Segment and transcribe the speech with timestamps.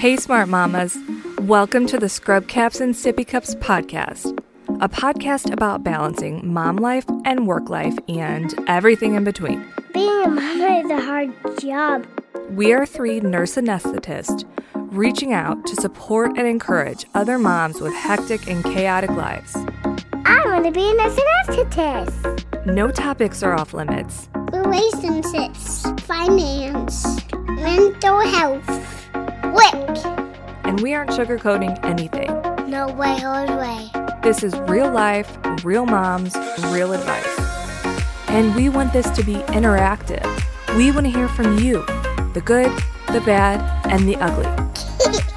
[0.00, 0.96] Hey, Smart Mamas.
[1.40, 4.34] Welcome to the Scrub Caps and Sippy Cups podcast,
[4.80, 9.62] a podcast about balancing mom life and work life and everything in between.
[9.92, 12.06] Being a mama is a hard job.
[12.48, 18.48] We are three nurse anesthetists reaching out to support and encourage other moms with hectic
[18.48, 19.54] and chaotic lives.
[20.24, 22.64] I want to be a nurse anesthetist.
[22.64, 24.30] No topics are off limits.
[24.50, 27.04] Relationships, finance,
[27.34, 28.99] mental health,
[29.52, 29.96] work.
[30.64, 32.30] and we aren't sugarcoating anything.
[32.70, 33.88] No way, old way.
[34.22, 36.36] This is real life, real moms,
[36.68, 37.38] real advice.
[38.28, 40.24] And we want this to be interactive.
[40.76, 41.84] We want to hear from you
[42.34, 42.70] the good,
[43.08, 44.46] the bad, and the ugly.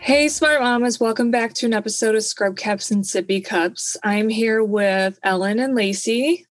[0.00, 3.96] Hey, smart mamas, welcome back to an episode of Scrub Caps and Sippy Cups.
[4.04, 6.46] I'm here with Ellen and Lacey.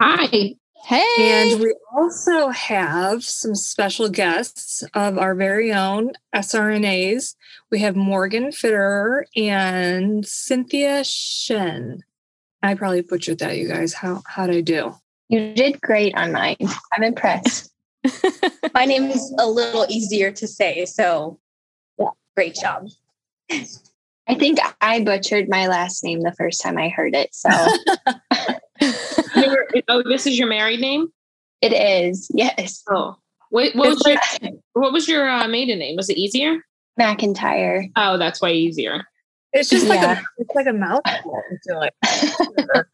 [0.00, 0.54] Hi.
[0.84, 1.04] Hey.
[1.18, 7.34] And we also have some special guests of our very own SRNAs.
[7.70, 12.04] We have Morgan Fitterer and Cynthia Shen.
[12.62, 13.94] I probably butchered that, you guys.
[13.94, 14.94] How how'd I do?
[15.28, 16.56] You did great on mine.
[16.92, 17.72] I'm impressed.
[18.74, 21.40] My name is a little easier to say, so
[21.98, 22.88] yeah, great job.
[24.28, 27.48] I think I butchered my last name the first time I heard it, so
[29.36, 31.08] Your- oh, this is your married name?
[31.62, 32.30] it is.
[32.34, 32.82] Yes.
[32.90, 33.16] Oh.
[33.50, 35.96] What, what was your, what was your uh, maiden name?
[35.96, 36.58] Was it easier?
[37.00, 37.90] McIntyre.
[37.96, 39.04] Oh, that's way easier.
[39.52, 40.20] It's just like Yeah.
[40.20, 41.42] a it's like a mouthful.
[41.68, 41.94] Like.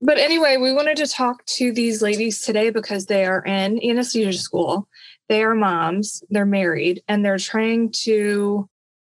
[0.00, 4.38] but anyway, we wanted to talk to these ladies today because they are in anesthesia
[4.38, 4.88] school.
[5.28, 8.68] They are moms, they're married, and they're trying to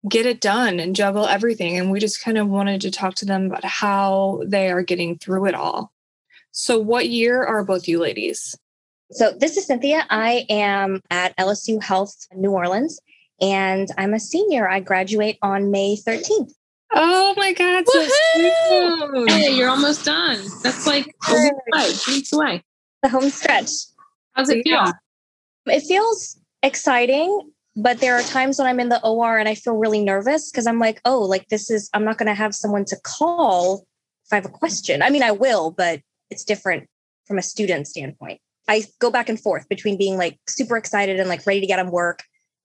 [0.08, 1.78] get it done and juggle everything.
[1.78, 5.18] And we just kind of wanted to talk to them about how they are getting
[5.18, 5.92] through it all.
[6.60, 8.58] So, what year are both you ladies?
[9.12, 10.08] So this is Cynthia.
[10.10, 13.00] I am at LSU Health New Orleans,
[13.40, 14.68] and I'm a senior.
[14.68, 16.52] I graduate on May 13th.
[16.94, 19.28] Oh my God, so soon.
[19.28, 20.40] Hey, you're almost done.
[20.64, 22.64] That's like a week away, two weeks away.
[23.04, 23.70] The home stretch.
[24.34, 24.92] How's it feel?
[25.68, 29.76] It feels exciting, but there are times when I'm in the OR and I feel
[29.76, 32.86] really nervous because I'm like, oh, like this is, I'm not going to have someone
[32.86, 33.86] to call
[34.26, 35.04] if I have a question.
[35.04, 36.88] I mean, I will, but it's different
[37.26, 38.40] from a student standpoint.
[38.68, 41.80] I go back and forth between being like super excited and like ready to get
[41.80, 42.24] on work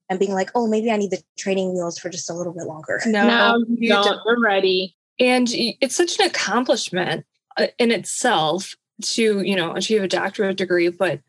[0.09, 2.65] and being like, oh, maybe I need the training wheels for just a little bit
[2.65, 2.99] longer.
[3.05, 4.03] No, No, you don't.
[4.05, 4.19] don't.
[4.25, 4.95] We're ready.
[5.19, 7.25] and it's such an accomplishment
[7.57, 11.19] uh, in itself to you know achieve a doctorate degree but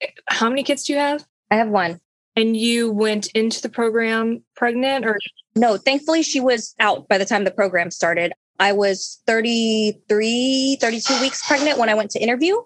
[0.00, 2.00] eh, how many kids do you have I have one.
[2.36, 5.18] and you went into the program pregnant or
[5.56, 8.32] No, thankfully she was out by the time the program started.
[8.58, 12.56] I was 33, 32 weeks pregnant when I went to interview.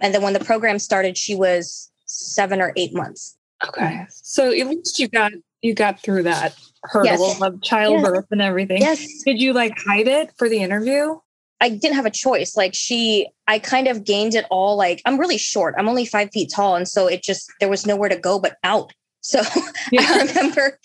[0.00, 3.36] And then when the program started, she was seven or eight months.
[3.66, 5.32] okay so at least you got
[5.62, 6.54] you got through that
[6.84, 7.42] hurdle Yes.
[7.42, 9.06] of childbirth and everything Yes.
[9.24, 11.18] did you like hide it for the interview
[11.60, 12.56] I didn't have a choice.
[12.56, 14.76] Like she, I kind of gained it all.
[14.76, 15.74] Like I'm really short.
[15.76, 16.76] I'm only five feet tall.
[16.76, 18.92] And so it just, there was nowhere to go but out.
[19.22, 19.40] So
[19.98, 20.78] I remember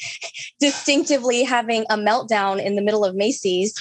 [0.59, 3.75] distinctively having a meltdown in the middle of Macy's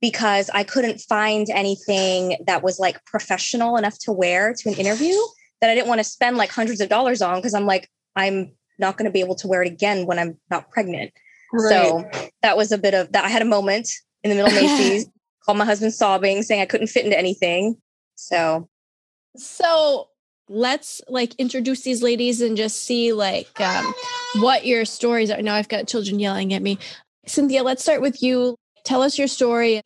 [0.00, 5.16] because I couldn't find anything that was like professional enough to wear to an interview
[5.60, 8.52] that I didn't want to spend like hundreds of dollars on because I'm like, I'm
[8.78, 11.12] not going to be able to wear it again when I'm not pregnant.
[11.52, 11.70] Right.
[11.70, 12.10] So
[12.42, 13.24] that was a bit of that.
[13.24, 13.88] I had a moment
[14.22, 15.08] in the middle of Macy's,
[15.44, 17.76] called my husband sobbing, saying I couldn't fit into anything.
[18.14, 18.68] So
[19.36, 20.08] So
[20.48, 23.94] let's like introduce these ladies and just see like um,
[24.36, 25.42] what your stories are.
[25.42, 26.78] Now I've got children yelling at me.
[27.26, 28.56] Cynthia, let's start with you.
[28.88, 29.82] Tell us your story.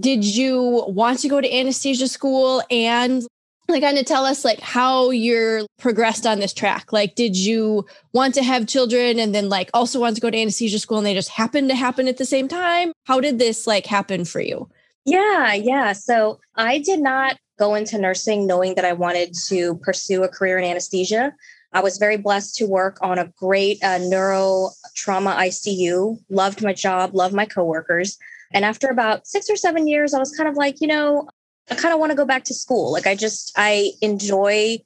[0.00, 3.22] Did you want to go to anesthesia school and
[3.68, 6.90] like kind of tell us like how you're progressed on this track?
[6.90, 7.84] Like, did you
[8.14, 11.06] want to have children and then like also want to go to anesthesia school and
[11.06, 12.92] they just happened to happen at the same time?
[13.04, 14.70] How did this like happen for you?
[15.04, 15.92] yeah, yeah.
[15.92, 20.58] So I did not go into nursing knowing that I wanted to pursue a career
[20.58, 21.32] in anesthesia.
[21.72, 26.18] I was very blessed to work on a great uh, neuro trauma ICU.
[26.30, 28.18] Loved my job, loved my coworkers.
[28.56, 31.28] And after about six or seven years, I was kind of like, you know,
[31.70, 32.90] I kind of want to go back to school.
[32.90, 34.78] Like I just I enjoy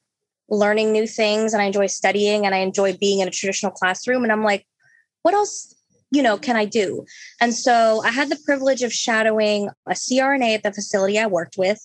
[0.49, 4.25] learning new things and I enjoy studying and I enjoy being in a traditional classroom.
[4.25, 4.67] And I'm like,
[5.23, 5.73] what else,
[6.11, 7.05] you know, can I do?
[7.41, 11.57] And so I had the privilege of shadowing a CRNA at the facility I worked
[11.57, 11.79] with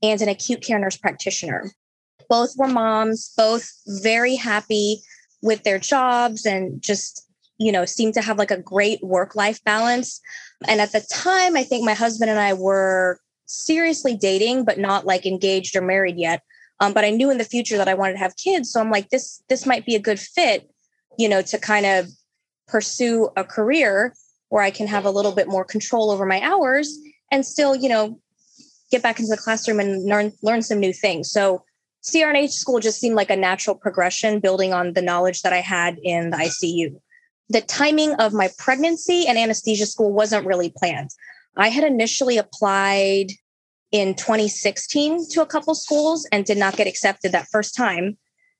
[0.00, 1.72] and an acute care nurse practitioner.
[2.28, 5.02] Both were moms, both very happy
[5.42, 7.28] with their jobs and just,
[7.62, 10.20] you know, seemed to have like a great work life balance.
[10.68, 15.06] And at the time, I think my husband and I were seriously dating, but not
[15.06, 16.42] like engaged or married yet.
[16.80, 18.72] Um, but I knew in the future that I wanted to have kids.
[18.72, 20.68] So I'm like, this, this might be a good fit,
[21.18, 22.08] you know, to kind of
[22.66, 24.14] pursue a career
[24.48, 26.98] where I can have a little bit more control over my hours
[27.30, 28.18] and still, you know,
[28.90, 31.30] get back into the classroom and learn learn some new things.
[31.30, 31.64] So
[32.04, 35.98] CRNA school just seemed like a natural progression, building on the knowledge that I had
[36.02, 37.00] in the ICU.
[37.48, 41.10] The timing of my pregnancy and anesthesia school wasn't really planned.
[41.56, 43.32] I had initially applied
[43.90, 48.16] in 2016 to a couple schools and did not get accepted that first time.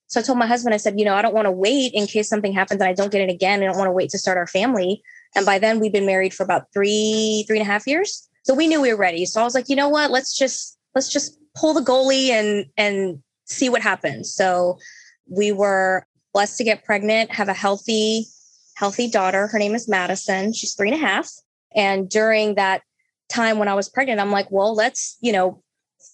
[0.09, 2.07] So I told my husband, I said, you know, I don't want to wait in
[2.07, 3.63] case something happens and I don't get it again.
[3.63, 5.03] I don't want to wait to start our family.
[5.35, 8.29] And by then we've been married for about three, three and a half years.
[8.43, 9.25] So we knew we were ready.
[9.25, 10.11] So I was like, you know what?
[10.11, 14.35] Let's just let's just pull the goalie and and see what happens.
[14.35, 14.79] So
[15.27, 18.27] we were blessed to get pregnant, have a healthy,
[18.75, 19.47] healthy daughter.
[19.47, 20.53] Her name is Madison.
[20.53, 21.31] She's three and a half.
[21.75, 22.83] And during that
[23.29, 25.63] time when I was pregnant, I'm like, well, let's, you know,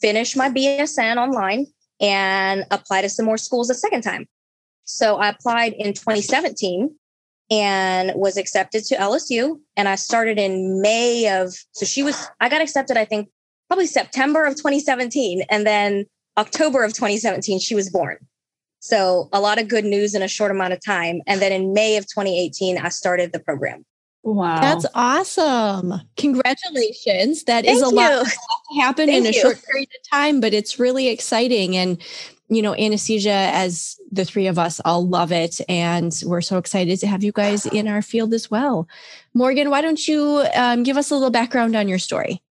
[0.00, 1.66] finish my BSN online
[2.00, 4.26] and apply to some more schools a second time.
[4.84, 6.94] So I applied in 2017
[7.50, 9.58] and was accepted to LSU.
[9.76, 13.28] And I started in May of, so she was, I got accepted, I think,
[13.68, 15.42] probably September of 2017.
[15.50, 16.06] And then
[16.36, 18.18] October of 2017, she was born.
[18.80, 21.20] So a lot of good news in a short amount of time.
[21.26, 23.84] And then in May of 2018, I started the program.
[24.22, 24.60] Wow.
[24.60, 25.94] That's awesome.
[26.16, 27.44] Congratulations.
[27.44, 27.92] That Thank is a you.
[27.92, 29.40] lot to happen Thank in a you.
[29.40, 31.76] short period of time, but it's really exciting.
[31.76, 32.02] And,
[32.48, 35.60] you know, anesthesia, as the three of us all love it.
[35.68, 38.88] And we're so excited to have you guys in our field as well.
[39.34, 42.42] Morgan, why don't you um, give us a little background on your story?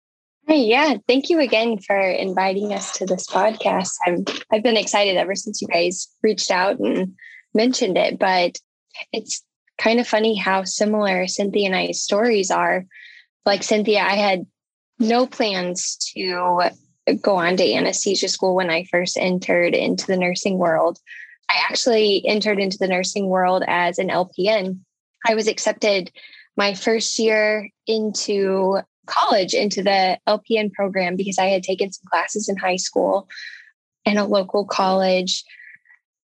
[0.48, 3.92] Hey, yeah, thank you again for inviting us to this podcast.
[4.06, 7.16] I've I've been excited ever since you guys reached out and
[7.54, 8.58] mentioned it, but
[9.12, 9.44] it's
[9.78, 12.86] kind of funny how similar Cynthia and I's stories are.
[13.46, 14.46] Like Cynthia, I had
[15.00, 16.70] no plans to
[17.22, 20.98] go on to anesthesia school when I first entered into the nursing world.
[21.50, 24.80] I actually entered into the nursing world as an LPN.
[25.28, 26.10] I was accepted
[26.56, 32.50] my first year into college into the LPN program because I had taken some classes
[32.50, 33.28] in high school
[34.06, 35.44] and a local college.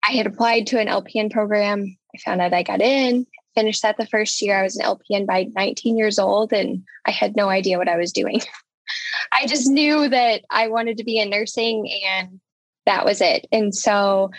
[0.03, 1.97] I had applied to an LPN program.
[2.15, 4.59] I found out I got in, finished that the first year.
[4.59, 7.97] I was an LPN by 19 years old and I had no idea what I
[7.97, 8.41] was doing.
[9.31, 12.39] I just knew that I wanted to be in nursing and
[12.85, 13.45] that was it.
[13.51, 14.31] And so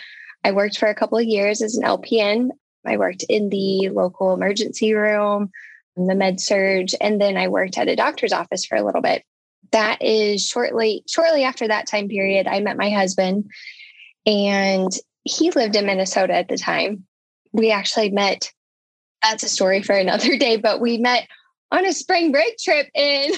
[0.43, 2.49] I worked for a couple of years as an LPN.
[2.85, 5.51] I worked in the local emergency room
[5.95, 9.23] the med surg and then i worked at a doctor's office for a little bit.
[9.71, 13.49] That is shortly shortly after that time period i met my husband
[14.25, 14.91] and
[15.23, 17.05] he lived in minnesota at the time.
[17.51, 18.51] We actually met
[19.21, 21.27] that's a story for another day but we met
[21.71, 23.31] on a spring break trip in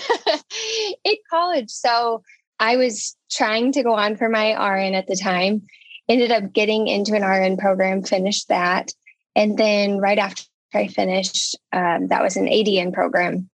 [1.03, 1.69] in college.
[1.69, 2.23] So
[2.59, 5.63] i was trying to go on for my rn at the time
[6.07, 8.91] ended up getting into an rn program finished that
[9.35, 10.43] and then right after
[10.75, 13.49] I finished, um, that was an ADN program.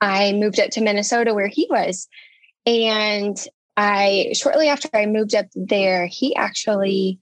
[0.00, 2.08] I moved up to Minnesota where he was.
[2.66, 3.36] And
[3.76, 7.18] I, shortly after I moved up there, he actually,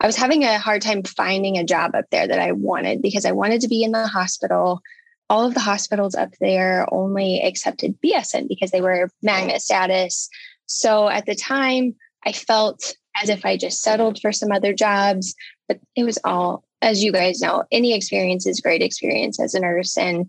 [0.00, 3.24] I was having a hard time finding a job up there that I wanted because
[3.24, 4.80] I wanted to be in the hospital.
[5.28, 10.28] All of the hospitals up there only accepted BSN because they were magnet status.
[10.66, 11.94] So at the time,
[12.24, 15.34] I felt as if I just settled for some other jobs,
[15.68, 19.60] but it was all as you guys know, any experience is great experience as a
[19.60, 19.96] nurse.
[19.96, 20.26] And,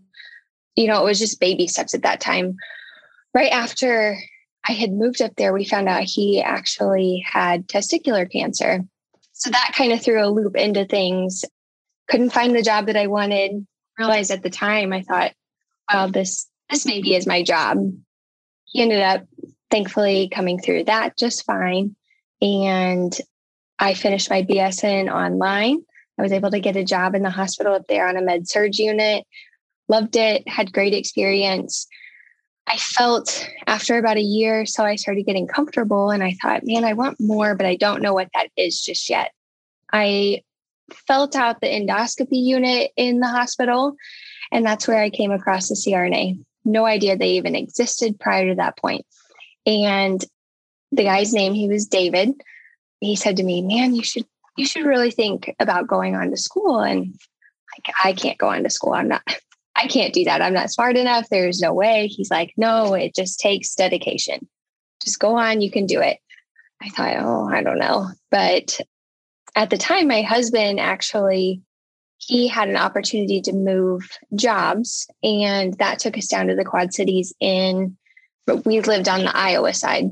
[0.76, 2.56] you know, it was just baby steps at that time.
[3.34, 4.18] Right after
[4.68, 8.82] I had moved up there, we found out he actually had testicular cancer.
[9.32, 11.46] So that kind of threw a loop into things.
[12.10, 13.66] Couldn't find the job that I wanted.
[13.98, 15.32] Realized at the time, I thought,
[15.92, 17.78] well, this this maybe is my job.
[18.66, 19.26] He ended up
[19.70, 21.96] thankfully coming through that just fine.
[22.42, 23.16] And
[23.80, 25.84] I finished my BSN online
[26.22, 28.48] I was able to get a job in the hospital up there on a med
[28.48, 29.26] surg unit.
[29.88, 31.88] Loved it, had great experience.
[32.68, 36.86] I felt after about a year, so I started getting comfortable and I thought, man,
[36.86, 39.32] I want more, but I don't know what that is just yet.
[39.92, 40.44] I
[41.08, 43.96] felt out the endoscopy unit in the hospital,
[44.52, 46.40] and that's where I came across the CRNA.
[46.66, 49.08] No idea they even existed prior to that point.
[49.66, 50.24] And
[50.92, 52.40] the guy's name, he was David.
[53.00, 54.28] He said to me, Man, you should
[54.58, 56.80] you should really think about going on to school.
[56.80, 57.14] And
[57.78, 58.94] like, I can't go on to school.
[58.94, 59.22] I'm not,
[59.76, 60.42] I can't do that.
[60.42, 61.30] I'm not smart enough.
[61.30, 62.08] There's no way.
[62.08, 64.48] He's like, no, it just takes dedication.
[65.04, 65.62] Just go on.
[65.62, 66.18] You can do it.
[66.82, 68.08] I thought, oh, I don't know.
[68.30, 68.80] But
[69.56, 71.62] at the time, my husband actually,
[72.18, 74.04] he had an opportunity to move
[74.36, 77.98] jobs and that took us down to the Quad Cities in,
[78.66, 80.06] we lived on the Iowa side.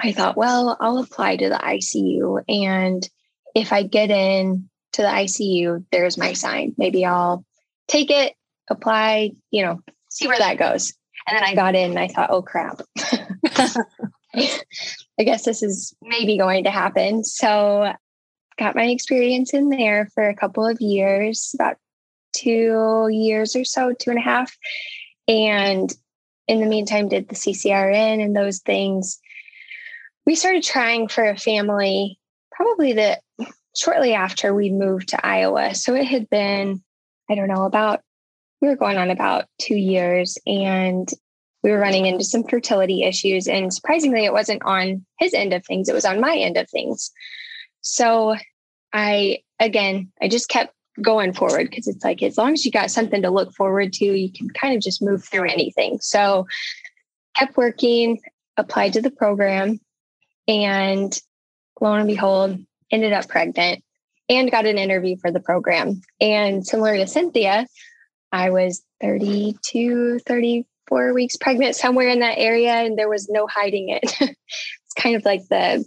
[0.00, 2.42] I thought, well, I'll apply to the ICU.
[2.48, 3.08] And
[3.54, 6.74] if I get in to the ICU, there's my sign.
[6.76, 7.44] Maybe I'll
[7.88, 8.34] take it,
[8.70, 9.80] apply, you know,
[10.10, 10.92] see where that goes.
[11.26, 12.82] And then I got in and I thought, oh crap.
[14.34, 17.24] I guess this is maybe going to happen.
[17.24, 17.92] So
[18.58, 21.76] got my experience in there for a couple of years, about
[22.34, 24.56] two years or so, two and a half.
[25.28, 25.92] And
[26.48, 29.18] in the meantime, did the CCRN and those things.
[30.26, 32.18] We started trying for a family
[32.52, 33.18] probably the
[33.76, 35.74] shortly after we moved to Iowa.
[35.74, 36.82] So it had been,
[37.30, 38.00] I don't know, about
[38.60, 41.08] we were going on about two years and
[41.62, 43.48] we were running into some fertility issues.
[43.48, 46.68] And surprisingly, it wasn't on his end of things, it was on my end of
[46.70, 47.10] things.
[47.80, 48.36] So
[48.92, 52.90] I, again, I just kept going forward because it's like as long as you got
[52.90, 55.98] something to look forward to, you can kind of just move through anything.
[56.00, 56.46] So
[57.36, 58.20] kept working,
[58.56, 59.80] applied to the program,
[60.46, 61.18] and
[61.80, 62.58] lo and behold,
[62.92, 63.82] ended up pregnant
[64.28, 66.00] and got an interview for the program.
[66.20, 67.66] And similar to Cynthia,
[68.30, 73.88] I was 32, 34 weeks pregnant, somewhere in that area, and there was no hiding
[73.88, 74.02] it.
[74.20, 75.84] it's kind of like the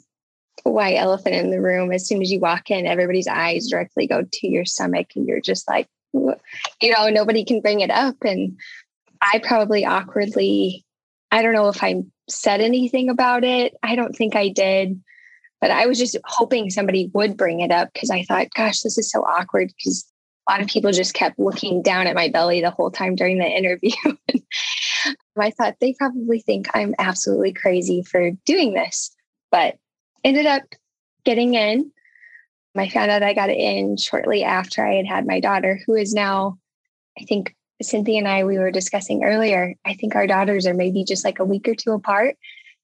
[0.63, 1.91] white elephant in the room.
[1.91, 5.41] As soon as you walk in, everybody's eyes directly go to your stomach, and you're
[5.41, 8.15] just like, you know, nobody can bring it up.
[8.23, 8.57] And
[9.21, 10.85] I probably awkwardly,
[11.31, 13.75] I don't know if I said anything about it.
[13.83, 15.01] I don't think I did.
[15.61, 18.97] But I was just hoping somebody would bring it up because I thought, gosh, this
[18.97, 20.05] is so awkward because
[20.47, 23.39] a lot of people just kept looking down at my belly the whole time during
[23.39, 23.91] the interview.
[25.37, 29.15] I thought they probably think I'm absolutely crazy for doing this,
[29.51, 29.77] but
[30.23, 30.63] ended up
[31.23, 31.91] getting in.
[32.77, 36.13] I found out I got in shortly after I had had my daughter, who is
[36.13, 36.57] now,
[37.19, 39.75] I think Cynthia and I, we were discussing earlier.
[39.85, 42.35] I think our daughters are maybe just like a week or two apart.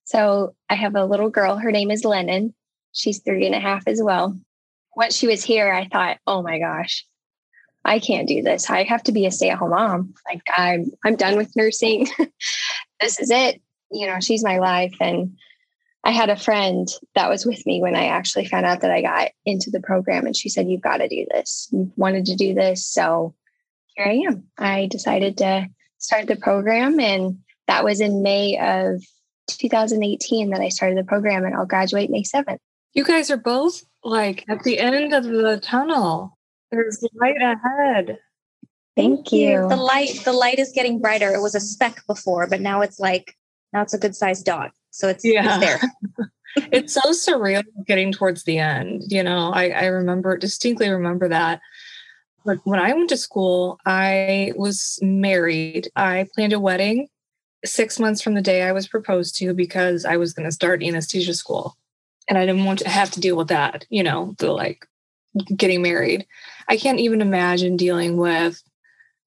[0.04, 1.56] So I have a little girl.
[1.56, 2.54] Her name is Lennon.
[2.92, 4.38] She's three and a half as well.
[4.94, 7.06] Once she was here, I thought, oh my gosh,
[7.84, 8.70] I can't do this.
[8.70, 10.14] I have to be a stay-at-home mom.
[10.30, 12.06] Like I'm I'm done with nursing.
[13.00, 13.60] this is it.
[13.90, 14.94] You know, she's my life.
[15.00, 15.36] And
[16.04, 19.02] I had a friend that was with me when I actually found out that I
[19.02, 21.68] got into the program and she said, You've got to do this.
[21.72, 22.86] You wanted to do this.
[22.86, 23.34] So
[23.94, 24.44] here I am.
[24.58, 25.68] I decided to
[25.98, 29.02] start the program and that was in May of
[29.48, 32.58] 2018 that I started the program and I'll graduate May 7th.
[32.94, 36.36] You guys are both like at the end of the tunnel.
[36.70, 38.18] There's light ahead.
[38.96, 39.68] Thank you.
[39.68, 41.32] The light the light is getting brighter.
[41.32, 43.36] It was a speck before, but now it's like
[43.72, 44.72] now it's a good sized dot.
[44.90, 45.58] So it's, yeah.
[45.58, 45.80] it's there.
[46.70, 49.04] it's so surreal getting towards the end.
[49.08, 51.60] You know, I, I remember distinctly remember that.
[52.44, 55.88] But when I went to school, I was married.
[55.96, 57.08] I planned a wedding
[57.64, 60.82] six months from the day I was proposed to because I was going to start
[60.82, 61.76] anesthesia school
[62.28, 64.86] and I didn't want to have to deal with that, you know, the like
[65.56, 66.26] getting married.
[66.68, 68.62] I can't even imagine dealing with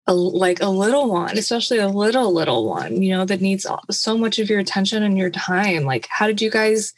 [0.07, 4.17] a, like a little one, especially a little little one, you know, that needs so
[4.17, 5.85] much of your attention and your time.
[5.85, 6.95] Like, how did you guys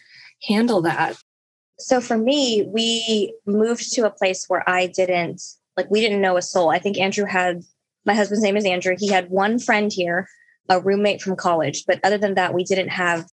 [0.46, 1.16] handle that?
[1.78, 5.42] So for me, we moved to a place where I didn't
[5.76, 6.70] like we didn't know a soul.
[6.70, 7.62] I think Andrew had
[8.04, 8.96] my husband's name is Andrew.
[8.98, 10.28] He had one friend here,
[10.68, 13.26] a roommate from college, but other than that, we didn't have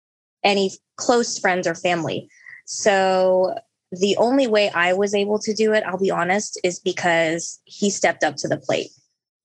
[0.42, 2.28] any close friends or family.
[2.66, 3.56] So
[3.92, 7.88] the only way I was able to do it, I'll be honest, is because he
[7.88, 8.90] stepped up to the plate.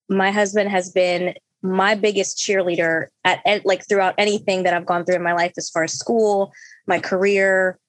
[0.10, 5.06] My husband has been my biggest cheerleader at, at, like throughout anything that I've gone
[5.06, 6.52] through in my life as far as school,
[6.88, 7.80] my career,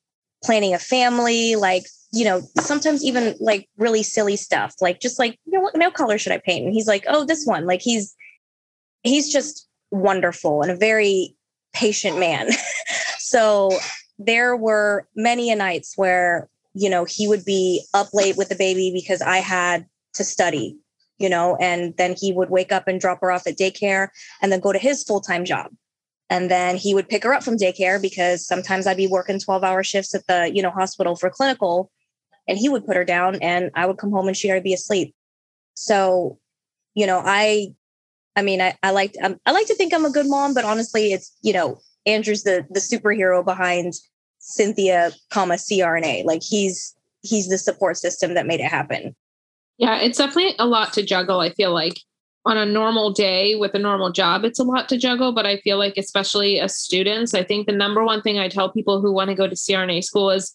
[0.45, 5.39] planning a family, like you know, sometimes even like really silly stuff, like just like,
[5.47, 6.67] you know, what nail color should I paint?
[6.67, 7.65] And he's like, oh, this one.
[7.65, 8.15] Like he's
[9.03, 11.35] he's just wonderful and a very
[11.73, 12.51] patient man.
[13.19, 13.71] so
[14.27, 18.55] there were many a nights where you know he would be up late with the
[18.55, 20.77] baby because i had to study
[21.19, 24.09] you know and then he would wake up and drop her off at daycare
[24.41, 25.71] and then go to his full-time job.
[26.31, 29.63] And then he would pick her up from daycare because sometimes i'd be working 12
[29.63, 31.91] hour shifts at the you know hospital for clinical
[32.49, 34.75] and he would put her down and i would come home and she'd already be
[34.75, 35.15] asleep.
[35.75, 36.39] So
[36.95, 37.69] you know i
[38.37, 40.65] i mean i, I like um, i like to think i'm a good mom but
[40.65, 43.95] honestly it's you know andrew's the the superhero behind
[44.43, 46.25] Cynthia, comma CRNA.
[46.25, 49.15] Like he's he's the support system that made it happen.
[49.79, 51.41] Yeah, it's definitely a lot to juggle.
[51.41, 52.01] I feel like
[52.45, 55.33] on a normal day with a normal job, it's a lot to juggle.
[55.33, 58.71] But I feel like, especially as students, I think the number one thing I tell
[58.71, 60.53] people who want to go to CRNA school is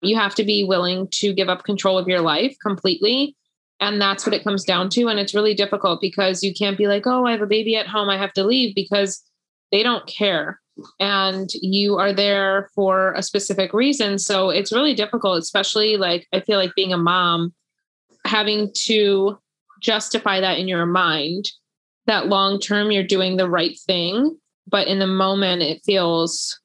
[0.00, 3.36] you have to be willing to give up control of your life completely.
[3.78, 5.06] And that's what it comes down to.
[5.08, 7.86] And it's really difficult because you can't be like, oh, I have a baby at
[7.86, 8.08] home.
[8.08, 9.22] I have to leave because
[9.70, 10.60] they don't care
[11.00, 14.18] and you are there for a specific reason.
[14.18, 17.52] So it's really difficult, especially like I feel like being a mom,
[18.24, 19.38] having to
[19.80, 21.50] justify that in your mind
[22.08, 26.58] that long term you're doing the right thing, but in the moment it feels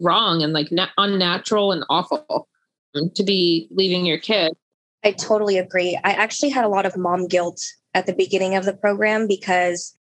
[0.00, 2.48] wrong and like na- unnatural and awful
[2.94, 4.52] um, to be leaving your kid.
[5.04, 5.98] I totally agree.
[6.04, 7.60] I actually had a lot of mom guilt
[7.94, 9.96] at the beginning of the program because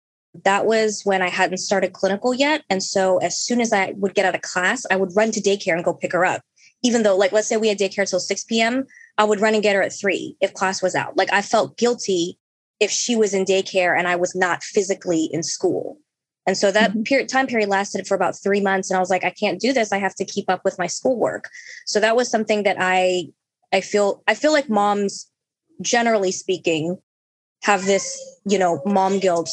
[0.44, 2.64] that was when I hadn't started clinical yet.
[2.70, 5.42] And so as soon as I would get out of class, I would run to
[5.42, 6.42] daycare and go pick her up.
[6.84, 8.86] Even though, like, let's say we had daycare till 6 p.m.,
[9.18, 11.18] I would run and get her at three if class was out.
[11.18, 12.38] Like, I felt guilty
[12.80, 15.98] if she was in daycare and I was not physically in school.
[16.46, 17.02] And so that mm-hmm.
[17.04, 18.90] period time period lasted for about three months.
[18.90, 19.92] And I was like, I can't do this.
[19.92, 21.50] I have to keep up with my schoolwork.
[21.86, 23.28] So that was something that I
[23.74, 25.30] I feel I feel like moms,
[25.82, 26.98] generally speaking,
[27.64, 29.50] have this, you know, mom guilt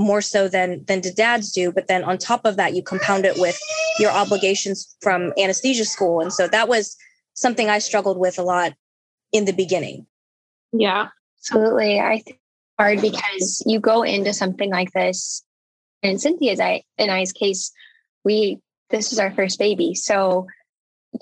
[0.00, 3.26] more so than than the dads do but then on top of that you compound
[3.26, 3.58] it with
[3.98, 6.20] your obligations from anesthesia school.
[6.20, 6.96] And so that was
[7.34, 8.72] something i struggled with a lot
[9.32, 10.06] in the beginning.
[10.72, 11.08] Yeah.
[11.38, 12.00] Absolutely.
[12.00, 12.38] I think
[12.78, 15.44] hard because you go into something like this
[16.02, 17.72] and in cynthia's I, in i's case
[18.24, 19.94] we this is our first baby.
[19.94, 20.46] So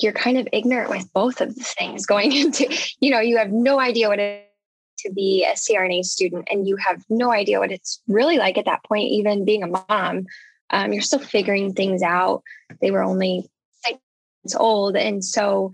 [0.00, 3.50] you're kind of ignorant with both of the things going into you know you have
[3.50, 4.47] no idea what it
[4.98, 8.64] to be a CRNA student and you have no idea what it's really like at
[8.66, 10.26] that point, even being a mom,
[10.70, 12.42] um, you're still figuring things out.
[12.80, 13.48] They were only
[13.84, 13.98] six
[14.44, 14.96] months old.
[14.96, 15.72] And so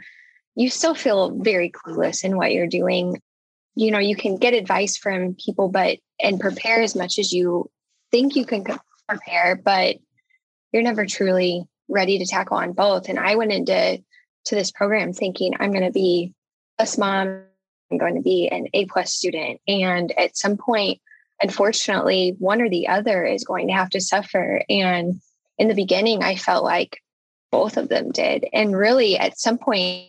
[0.54, 3.20] you still feel very clueless in what you're doing.
[3.74, 7.70] You know, you can get advice from people, but and prepare as much as you
[8.12, 8.64] think you can
[9.08, 9.96] prepare, but
[10.72, 13.08] you're never truly ready to tackle on both.
[13.08, 14.02] And I went into
[14.46, 16.32] to this program thinking I'm going to be
[16.78, 17.42] a mom
[17.90, 19.60] I'm going to be an A plus student.
[19.68, 21.00] And at some point,
[21.42, 24.62] unfortunately, one or the other is going to have to suffer.
[24.68, 25.20] And
[25.58, 27.00] in the beginning, I felt like
[27.52, 28.46] both of them did.
[28.52, 30.08] And really, at some point,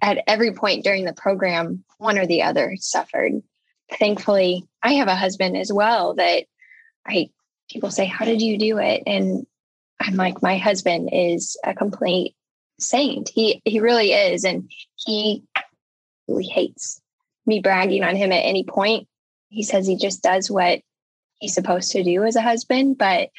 [0.00, 3.42] at every point during the program, one or the other suffered.
[3.98, 6.44] Thankfully, I have a husband as well that
[7.06, 7.30] I
[7.70, 9.02] people say, How did you do it?
[9.06, 9.46] And
[10.00, 12.34] I'm like, my husband is a complete
[12.78, 13.28] saint.
[13.28, 14.44] He he really is.
[14.44, 15.44] And he
[16.28, 17.00] really hates
[17.46, 19.08] me bragging on him at any point.
[19.48, 20.80] He says he just does what
[21.38, 22.98] he's supposed to do as a husband.
[22.98, 23.30] But,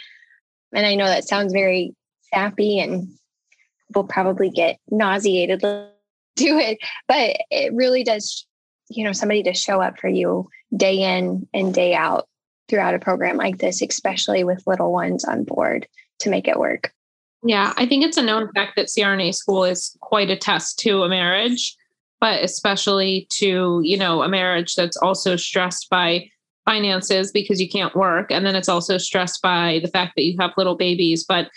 [0.73, 1.95] and I know that sounds very
[2.33, 3.09] sappy and
[3.93, 5.89] we'll probably get nauseated to
[6.37, 8.45] it, but it really does,
[8.89, 12.27] you know, somebody to show up for you day in and day out
[12.67, 15.87] throughout a program like this, especially with little ones on board
[16.19, 16.91] to make it work.
[17.43, 21.03] Yeah, I think it's a known fact that CRNA school is quite a test to
[21.03, 21.75] a marriage
[22.19, 26.29] but especially to, you know, a marriage that's also stressed by
[26.65, 28.31] finances because you can't work.
[28.31, 31.23] And then it's also stressed by the fact that you have little babies.
[31.27, 31.49] But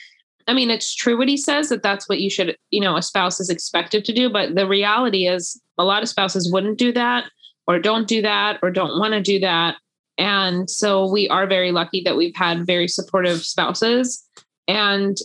[0.46, 3.02] I mean, it's true what he says that that's what you should, you know, a
[3.02, 4.30] spouse is expected to do.
[4.30, 7.24] But the reality is, a lot of spouses wouldn't do that
[7.66, 9.76] or don't do that or don't want to do that.
[10.16, 14.26] And so we are very lucky that we've had very supportive spouses.
[14.66, 15.16] And,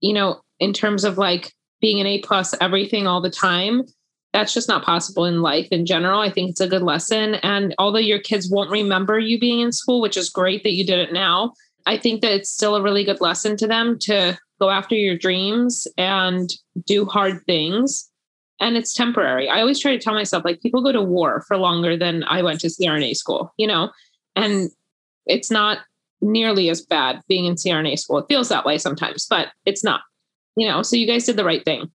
[0.00, 3.82] you know, in terms of like being an A plus everything all the time,
[4.32, 6.20] that's just not possible in life in general.
[6.20, 7.34] I think it's a good lesson.
[7.36, 10.86] And although your kids won't remember you being in school, which is great that you
[10.86, 11.52] did it now,
[11.86, 15.18] I think that it's still a really good lesson to them to go after your
[15.18, 16.50] dreams and
[16.86, 18.08] do hard things.
[18.60, 19.48] And it's temporary.
[19.48, 22.42] I always try to tell myself, like, people go to war for longer than I
[22.42, 23.90] went to CRNA school, you know,
[24.36, 24.70] and
[25.26, 25.78] it's not
[26.20, 28.18] nearly as bad being in CRNA school.
[28.18, 30.02] It feels that way sometimes, but it's not,
[30.54, 31.90] you know, so you guys did the right thing.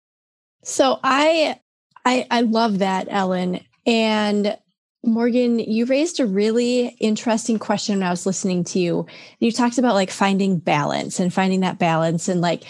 [0.64, 1.60] So I
[2.06, 3.62] I, I love that, Ellen.
[3.86, 4.58] And
[5.06, 9.06] Morgan, you raised a really interesting question when I was listening to you.
[9.40, 12.64] You talked about like finding balance and finding that balance and like,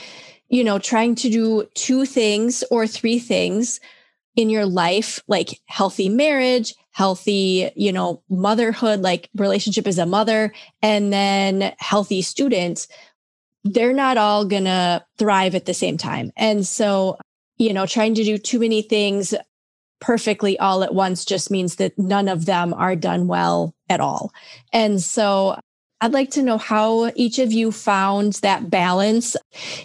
[0.50, 3.80] you know, trying to do two things or three things
[4.36, 10.52] in your life, like healthy marriage, healthy, you know, motherhood, like relationship as a mother,
[10.82, 12.88] and then healthy students.
[13.64, 16.32] They're not all going to thrive at the same time.
[16.36, 17.18] And so
[17.58, 19.34] you know, trying to do too many things
[20.00, 24.34] perfectly all at once just means that none of them are done well at all.
[24.74, 25.58] And so
[26.02, 29.38] I'd like to know how each of you found that balance.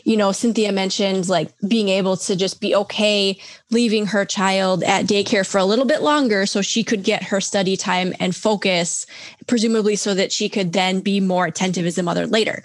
[0.02, 3.38] You know, Cynthia mentioned like being able to just be okay
[3.70, 7.40] leaving her child at daycare for a little bit longer so she could get her
[7.40, 9.06] study time and focus,
[9.46, 12.64] presumably so that she could then be more attentive as a mother later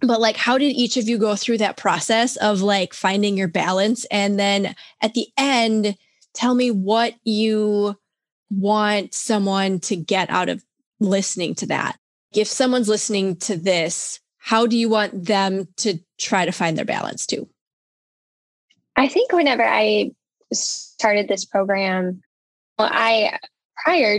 [0.00, 3.48] but like how did each of you go through that process of like finding your
[3.48, 5.96] balance and then at the end
[6.34, 7.96] tell me what you
[8.50, 10.64] want someone to get out of
[11.00, 11.98] listening to that
[12.34, 16.84] if someone's listening to this how do you want them to try to find their
[16.84, 17.48] balance too?
[18.96, 20.10] I think whenever I
[20.52, 22.22] started this program,
[22.78, 23.38] well, I
[23.76, 24.18] prior,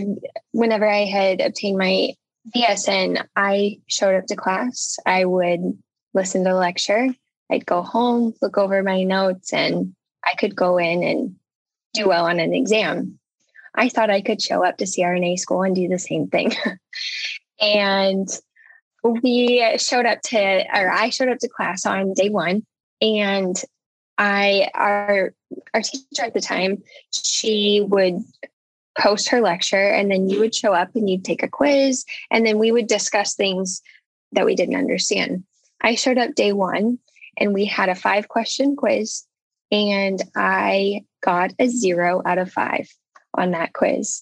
[0.53, 2.13] whenever I had obtained my
[2.55, 4.97] BSN, I showed up to class.
[5.05, 5.77] I would
[6.13, 7.09] listen to the lecture.
[7.49, 11.35] I'd go home, look over my notes, and I could go in and
[11.93, 13.19] do well on an exam.
[13.75, 16.53] I thought I could show up to CRNA school and do the same thing.
[17.61, 18.27] and
[19.03, 22.65] we showed up to, or I showed up to class on day one,
[23.01, 23.55] and
[24.17, 25.33] I, our,
[25.73, 28.19] our teacher at the time, she would
[28.99, 32.45] post her lecture, and then you would show up and you'd take a quiz, and
[32.45, 33.81] then we would discuss things
[34.33, 35.43] that we didn't understand.
[35.81, 36.99] I showed up day one,
[37.37, 39.23] and we had a five question quiz,
[39.71, 42.89] and I got a zero out of five
[43.33, 44.21] on that quiz.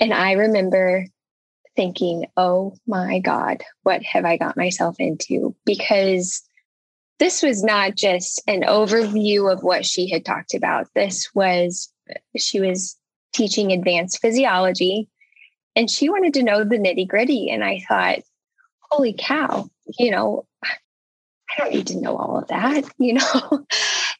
[0.00, 1.06] And I remember
[1.76, 5.54] thinking, oh my God, what have I got myself into?
[5.64, 6.42] Because
[7.18, 10.88] this was not just an overview of what she had talked about.
[10.94, 11.92] This was,
[12.36, 12.96] she was
[13.34, 15.08] teaching advanced physiology
[15.76, 17.50] and she wanted to know the nitty gritty.
[17.50, 18.20] And I thought,
[18.90, 19.68] holy cow,
[19.98, 23.66] you know, I don't need to know all of that, you know?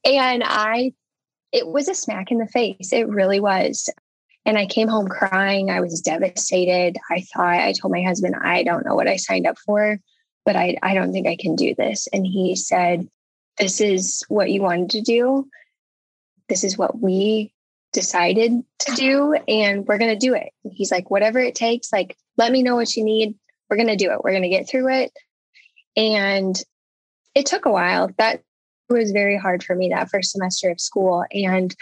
[0.04, 0.92] and I,
[1.52, 2.92] it was a smack in the face.
[2.92, 3.88] It really was.
[4.46, 5.70] And I came home crying.
[5.70, 6.98] I was devastated.
[7.10, 9.98] I thought, I told my husband, I don't know what I signed up for,
[10.44, 12.08] but I, I don't think I can do this.
[12.12, 13.08] And he said,
[13.58, 15.48] This is what you wanted to do.
[16.50, 17.53] This is what we
[17.94, 19.34] decided to do.
[19.48, 20.52] And we're going to do it.
[20.64, 23.36] And he's like, Whatever it takes, like, let me know what you need.
[23.70, 24.22] We're going to do it.
[24.22, 25.12] We're going to get through it.
[25.96, 26.60] And
[27.34, 28.10] it took a while.
[28.18, 28.42] That
[28.90, 31.24] was very hard for me that first semester of school.
[31.32, 31.74] And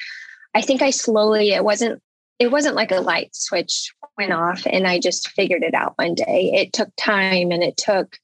[0.55, 2.01] I think I slowly, it wasn't
[2.39, 6.15] it wasn't like a light switch went off and I just figured it out one
[6.15, 6.51] day.
[6.55, 8.19] It took time and it took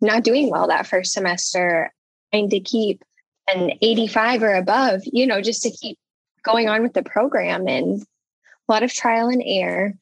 [0.00, 1.92] not doing well that first semester
[2.32, 3.02] trying to keep
[3.52, 5.98] an 85 or above, you know, just to keep
[6.44, 9.94] going on with the program and a lot of trial and error.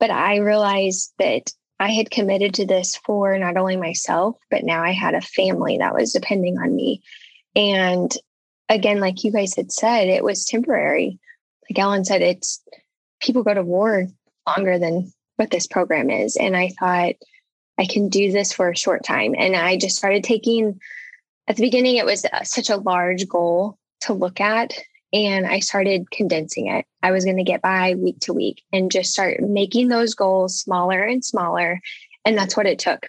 [0.00, 4.82] But I realized that I had committed to this for not only myself, but now
[4.82, 7.02] I had a family that was depending on me.
[7.56, 8.12] And
[8.68, 11.18] again, like you guys had said, it was temporary.
[11.68, 12.62] Like Ellen said, it's
[13.20, 14.06] people go to war
[14.46, 16.36] longer than what this program is.
[16.36, 17.14] And I thought,
[17.76, 19.34] I can do this for a short time.
[19.36, 20.80] And I just started taking,
[21.48, 24.78] at the beginning, it was uh, such a large goal to look at.
[25.14, 26.84] And I started condensing it.
[27.00, 30.58] I was going to get by week to week and just start making those goals
[30.58, 31.80] smaller and smaller.
[32.24, 33.08] And that's what it took.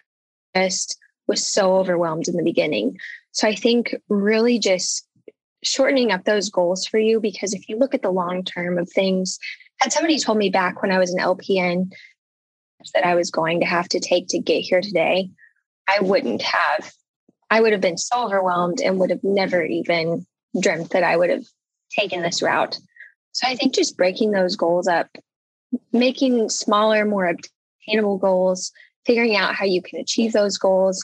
[0.55, 2.99] Just was so overwhelmed in the beginning.
[3.31, 5.07] So I think really just
[5.63, 8.87] shortening up those goals for you, because if you look at the long term of
[8.89, 9.39] things,
[9.79, 11.91] had somebody told me back when I was an LPN
[12.93, 15.31] that I was going to have to take to get here today,
[15.89, 16.93] I wouldn't have.
[17.49, 20.27] I would have been so overwhelmed and would have never even
[20.59, 21.45] dreamt that I would have
[21.97, 22.77] taken this route.
[23.31, 25.07] So I think just breaking those goals up,
[25.91, 28.71] making smaller, more obtainable goals,
[29.05, 31.03] figuring out how you can achieve those goals.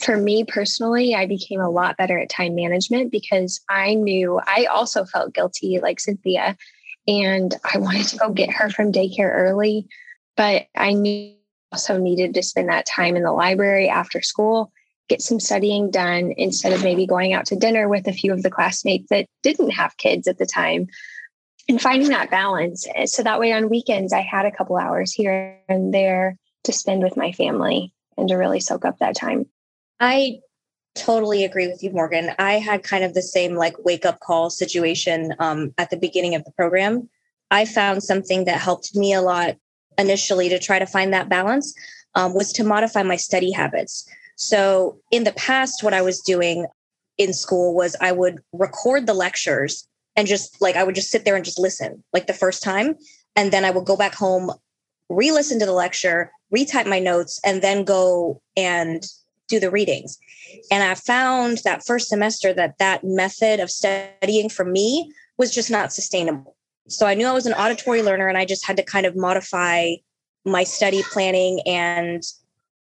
[0.00, 4.66] For me personally, I became a lot better at time management because I knew I
[4.66, 6.56] also felt guilty, like Cynthia,
[7.08, 9.88] and I wanted to go get her from daycare early,
[10.36, 11.36] but I knew
[11.72, 14.72] also needed to spend that time in the library after school,
[15.08, 18.42] get some studying done instead of maybe going out to dinner with a few of
[18.42, 20.86] the classmates that didn't have kids at the time
[21.68, 22.86] and finding that balance.
[23.06, 27.02] So that way on weekends, I had a couple hours here and there to spend
[27.02, 29.46] with my family and to really soak up that time.
[30.00, 30.38] I
[30.94, 32.32] totally agree with you, Morgan.
[32.38, 36.34] I had kind of the same like wake up call situation um, at the beginning
[36.34, 37.08] of the program.
[37.50, 39.56] I found something that helped me a lot
[39.98, 41.74] initially to try to find that balance
[42.14, 44.08] um, was to modify my study habits.
[44.36, 46.66] So in the past, what I was doing
[47.18, 51.24] in school was I would record the lectures and just like I would just sit
[51.24, 52.96] there and just listen like the first time.
[53.34, 54.50] And then I would go back home,
[55.08, 59.04] re listen to the lecture, retype my notes, and then go and
[59.48, 60.18] do the readings.
[60.70, 65.70] And I found that first semester that that method of studying for me was just
[65.70, 66.56] not sustainable.
[66.88, 69.16] So I knew I was an auditory learner and I just had to kind of
[69.16, 69.94] modify
[70.44, 72.22] my study planning and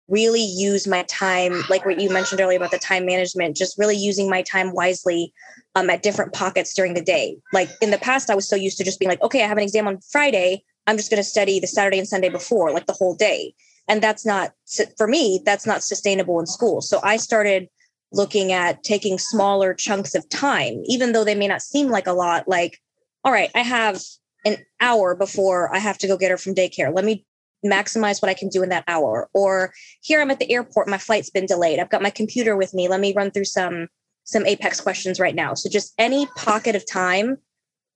[0.10, 3.96] really use my time, like what you mentioned earlier about the time management, just really
[3.96, 5.34] using my time wisely
[5.76, 7.38] um, at different pockets during the day.
[7.54, 9.58] Like in the past, I was so used to just being like, okay, I have
[9.58, 10.64] an exam on Friday.
[10.88, 13.54] I'm just going to study the Saturday and Sunday before, like the whole day
[13.90, 14.54] and that's not
[14.98, 17.68] for me that's not sustainable in school so i started
[18.14, 22.14] looking at taking smaller chunks of time even though they may not seem like a
[22.14, 22.80] lot like
[23.26, 24.00] all right i have
[24.46, 27.26] an hour before i have to go get her from daycare let me
[27.66, 29.30] maximize what I can do in that hour.
[29.34, 31.80] Or here I'm at the airport, my flight's been delayed.
[31.80, 32.88] I've got my computer with me.
[32.88, 33.88] Let me run through some
[34.24, 35.56] some apex questions right now.
[35.56, 37.38] So just any pocket of time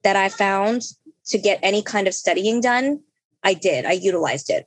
[0.04, 0.82] that I found
[1.28, 3.02] to get any kind of studying done,
[3.44, 3.86] I did.
[3.86, 4.66] I utilized it.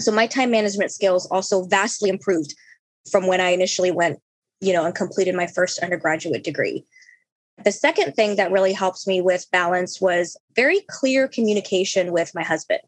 [0.00, 2.54] So my time management skills also vastly improved
[3.10, 4.20] from when I initially went,
[4.60, 6.84] you know, and completed my first undergraduate degree.
[7.64, 12.42] The second thing that really helped me with balance was very clear communication with my
[12.42, 12.80] husband.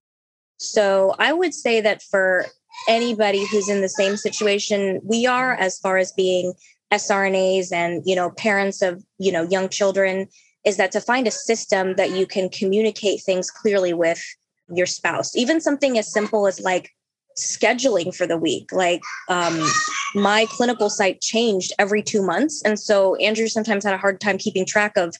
[0.71, 2.47] So I would say that for
[2.89, 6.55] anybody who's in the same situation we are, as far as being
[6.93, 10.29] SRNAs and you know parents of you know young children,
[10.65, 14.23] is that to find a system that you can communicate things clearly with
[14.69, 15.37] your spouse.
[15.37, 16.91] Even something as simple as like
[17.37, 18.73] scheduling for the week.
[18.73, 19.67] Like um,
[20.15, 24.39] my clinical site changed every two months, and so Andrew sometimes had a hard time
[24.39, 25.15] keeping track of,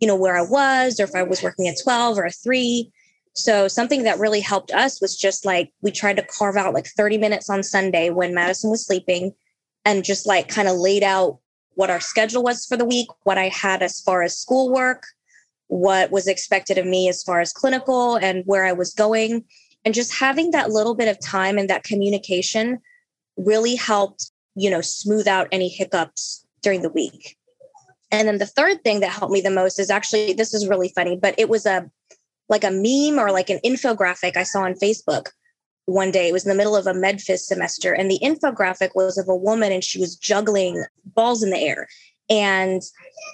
[0.00, 2.90] you know, where I was or if I was working at twelve or three.
[3.36, 6.86] So something that really helped us was just like we tried to carve out like
[6.86, 9.34] 30 minutes on Sunday when Madison was sleeping
[9.84, 11.38] and just like kind of laid out
[11.74, 15.04] what our schedule was for the week, what I had as far as schoolwork,
[15.66, 19.44] what was expected of me as far as clinical and where I was going.
[19.84, 22.78] And just having that little bit of time and that communication
[23.36, 27.36] really helped, you know, smooth out any hiccups during the week.
[28.10, 30.88] And then the third thing that helped me the most is actually this is really
[30.88, 31.90] funny, but it was a
[32.48, 35.30] like a meme or like an infographic I saw on Facebook
[35.86, 36.28] one day.
[36.28, 39.36] It was in the middle of a MedPhys semester, and the infographic was of a
[39.36, 41.88] woman and she was juggling balls in the air.
[42.28, 42.82] And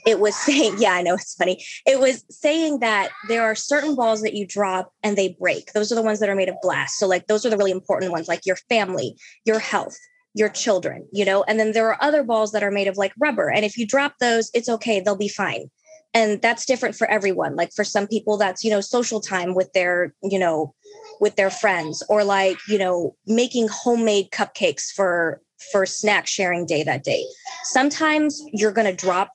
[0.06, 1.64] it was saying, yeah, I know it's funny.
[1.86, 5.72] It was saying that there are certain balls that you drop and they break.
[5.72, 6.98] Those are the ones that are made of glass.
[6.98, 9.96] So, like, those are the really important ones, like your family, your health,
[10.34, 11.42] your children, you know?
[11.44, 13.50] And then there are other balls that are made of like rubber.
[13.50, 15.70] And if you drop those, it's okay, they'll be fine
[16.14, 17.56] and that's different for everyone.
[17.56, 20.74] Like for some people that's you know social time with their you know
[21.20, 26.82] with their friends or like you know making homemade cupcakes for for snack sharing day
[26.82, 27.24] that day.
[27.64, 29.32] Sometimes you're going to drop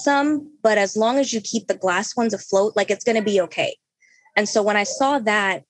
[0.00, 3.22] some but as long as you keep the glass ones afloat like it's going to
[3.22, 3.76] be okay.
[4.36, 5.64] And so when i saw that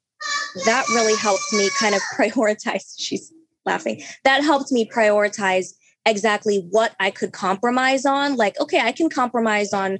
[0.66, 3.32] that really helped me kind of prioritize she's
[3.64, 5.72] laughing that helped me prioritize
[6.08, 8.36] exactly what I could compromise on.
[8.36, 9.98] Like, okay, I can compromise on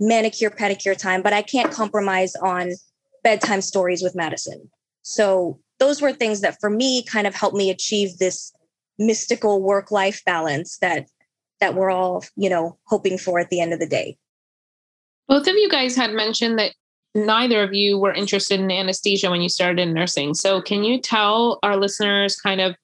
[0.00, 2.72] manicure pedicure time but i can't compromise on
[3.22, 4.70] bedtime stories with madison.
[5.02, 8.52] So those were things that for me kind of helped me achieve this
[8.98, 11.06] mystical work life balance that
[11.60, 14.16] that we're all you know hoping for at the end of the day.
[15.28, 16.72] Both of you guys had mentioned that
[17.14, 20.34] neither of you were interested in anesthesia when you started in nursing.
[20.34, 22.76] So can you tell our listeners kind of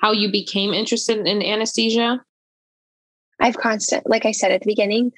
[0.00, 2.20] how you became interested in anesthesia?
[3.38, 5.12] I've constant like i said at the beginning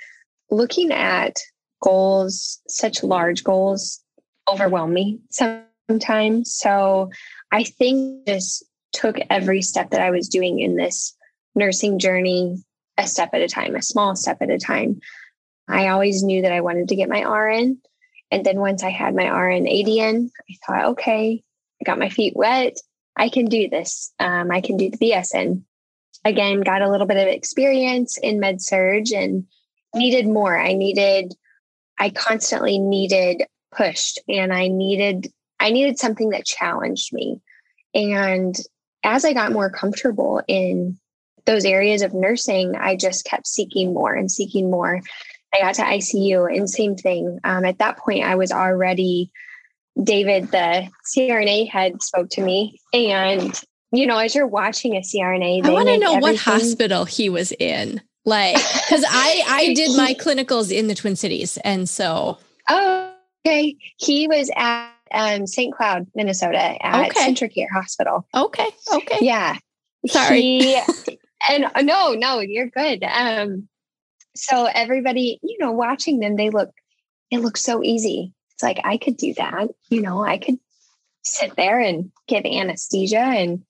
[0.53, 1.39] looking at
[1.83, 4.01] goals, such large goals,
[4.49, 6.55] overwhelm me sometimes.
[6.55, 7.11] So
[7.51, 11.17] I think just took every step that I was doing in this
[11.55, 12.63] nursing journey
[12.99, 15.01] a step at a time, a small step at a time.
[15.69, 17.79] I always knew that I wanted to get my RN.
[18.31, 21.43] And then once I had my RN ADN, I thought, okay,
[21.81, 22.77] I got my feet wet.
[23.17, 24.13] I can do this.
[24.19, 25.63] Um, I can do the BSN.
[26.25, 29.47] Again, got a little bit of experience in med surg and
[29.95, 30.59] needed more.
[30.59, 31.35] I needed,
[31.99, 33.43] I constantly needed
[33.75, 37.41] pushed and I needed, I needed something that challenged me.
[37.95, 38.57] And
[39.05, 40.99] as I got more comfortable in
[41.45, 45.01] those areas of nursing, I just kept seeking more and seeking more.
[45.55, 47.39] I got to ICU and same thing.
[47.45, 49.31] Um, at that point, I was already
[50.03, 53.61] David, the CRNA had spoke to me, and
[53.93, 57.53] you know, as you're watching a CRNA, I want to know what hospital he was
[57.53, 63.13] in like because i i did my clinicals in the twin cities and so oh
[63.47, 63.77] okay.
[63.99, 67.33] He was at um, st cloud minnesota at okay.
[67.33, 68.27] CentraCare hospital.
[68.35, 69.19] Okay okay.
[69.21, 69.57] Yeah.
[70.07, 70.41] Sorry.
[70.41, 70.83] He,
[71.49, 73.05] and uh, no no you're good.
[73.05, 73.69] Um
[74.35, 76.71] so everybody you know watching them they look
[77.31, 78.33] it looks so easy.
[78.53, 79.69] It's like i could do that.
[79.91, 80.59] You know i could
[81.25, 83.65] sit there and give anesthesia and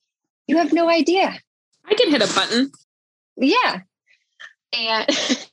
[0.47, 1.39] you have no idea.
[1.85, 2.73] I can hit a button.
[3.37, 3.81] Yeah
[4.73, 5.49] and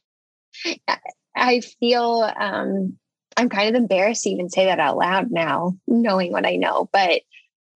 [1.35, 2.97] I feel um,
[3.37, 6.89] I'm kind of embarrassed to even say that out loud now, knowing what I know.
[6.91, 7.21] But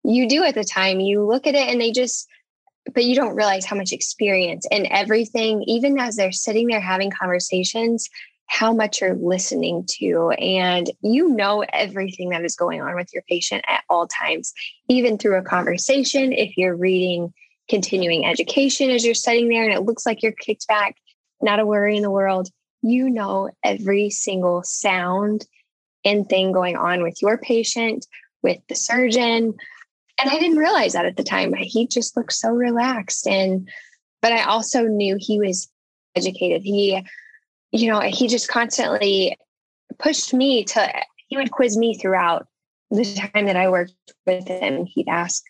[0.03, 2.27] you do at the time, you look at it and they just,
[2.93, 7.11] but you don't realize how much experience and everything, even as they're sitting there having
[7.11, 8.09] conversations,
[8.47, 10.31] how much you're listening to.
[10.31, 14.53] And you know everything that is going on with your patient at all times,
[14.89, 16.33] even through a conversation.
[16.33, 17.33] If you're reading
[17.69, 20.97] continuing education as you're sitting there and it looks like you're kicked back
[21.43, 22.49] not a worry in the world.
[22.81, 25.45] You know every single sound
[26.03, 28.05] and thing going on with your patient,
[28.41, 29.53] with the surgeon,
[30.19, 31.53] and I didn't realize that at the time.
[31.53, 33.27] He just looked so relaxed.
[33.27, 33.69] And,
[34.21, 35.69] but I also knew he was
[36.15, 36.61] educated.
[36.61, 37.01] He,
[37.71, 39.37] you know, he just constantly
[39.97, 40.93] pushed me to,
[41.27, 42.47] he would quiz me throughout
[42.91, 43.03] the
[43.33, 43.93] time that I worked
[44.25, 44.85] with him.
[44.85, 45.43] He'd ask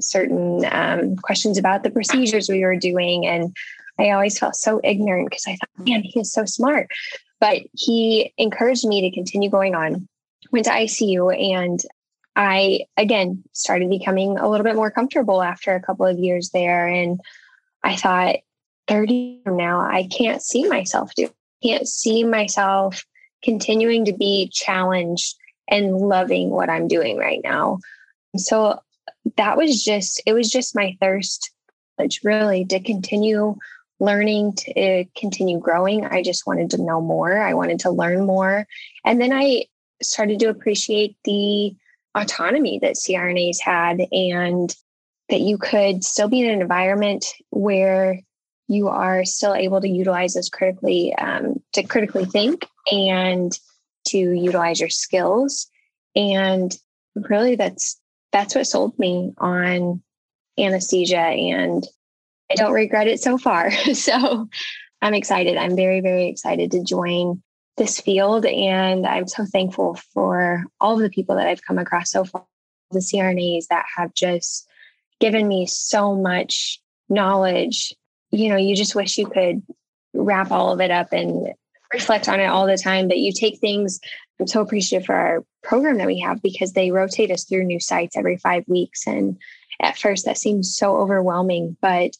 [0.00, 3.26] certain um, questions about the procedures we were doing.
[3.26, 3.56] And
[3.98, 6.88] I always felt so ignorant because I thought, man, he is so smart.
[7.40, 10.08] But he encouraged me to continue going on,
[10.50, 11.80] went to ICU, and
[12.34, 16.86] I again started becoming a little bit more comfortable after a couple of years there.
[16.86, 17.20] And
[17.82, 18.36] I thought,
[18.88, 21.28] 30 from now, I can't see myself do,
[21.62, 23.04] can't see myself
[23.44, 25.36] continuing to be challenged
[25.68, 27.78] and loving what I'm doing right now.
[28.36, 28.80] So
[29.36, 31.50] that was just, it was just my thirst,
[32.24, 33.56] really to continue
[34.00, 36.04] learning to continue growing.
[36.04, 37.38] I just wanted to know more.
[37.38, 38.66] I wanted to learn more.
[39.04, 39.64] And then I
[40.02, 41.74] started to appreciate the
[42.14, 44.74] autonomy that CRNAs had and
[45.28, 48.20] that you could still be in an environment where
[48.68, 53.58] you are still able to utilize this critically um, to critically think and
[54.06, 55.68] to utilize your skills
[56.14, 56.76] and
[57.14, 58.00] really that's
[58.32, 60.02] that's what sold me on
[60.58, 61.86] anesthesia and
[62.50, 64.48] i don't regret it so far so
[65.02, 67.42] i'm excited i'm very very excited to join
[67.78, 68.44] this field.
[68.44, 72.44] And I'm so thankful for all of the people that I've come across so far,
[72.90, 74.68] the CRNAs that have just
[75.20, 77.94] given me so much knowledge.
[78.30, 79.62] You know, you just wish you could
[80.12, 81.54] wrap all of it up and
[81.92, 83.08] reflect on it all the time.
[83.08, 83.98] But you take things,
[84.38, 87.80] I'm so appreciative for our program that we have because they rotate us through new
[87.80, 89.06] sites every five weeks.
[89.06, 89.38] And
[89.80, 91.76] at first, that seems so overwhelming.
[91.80, 92.10] But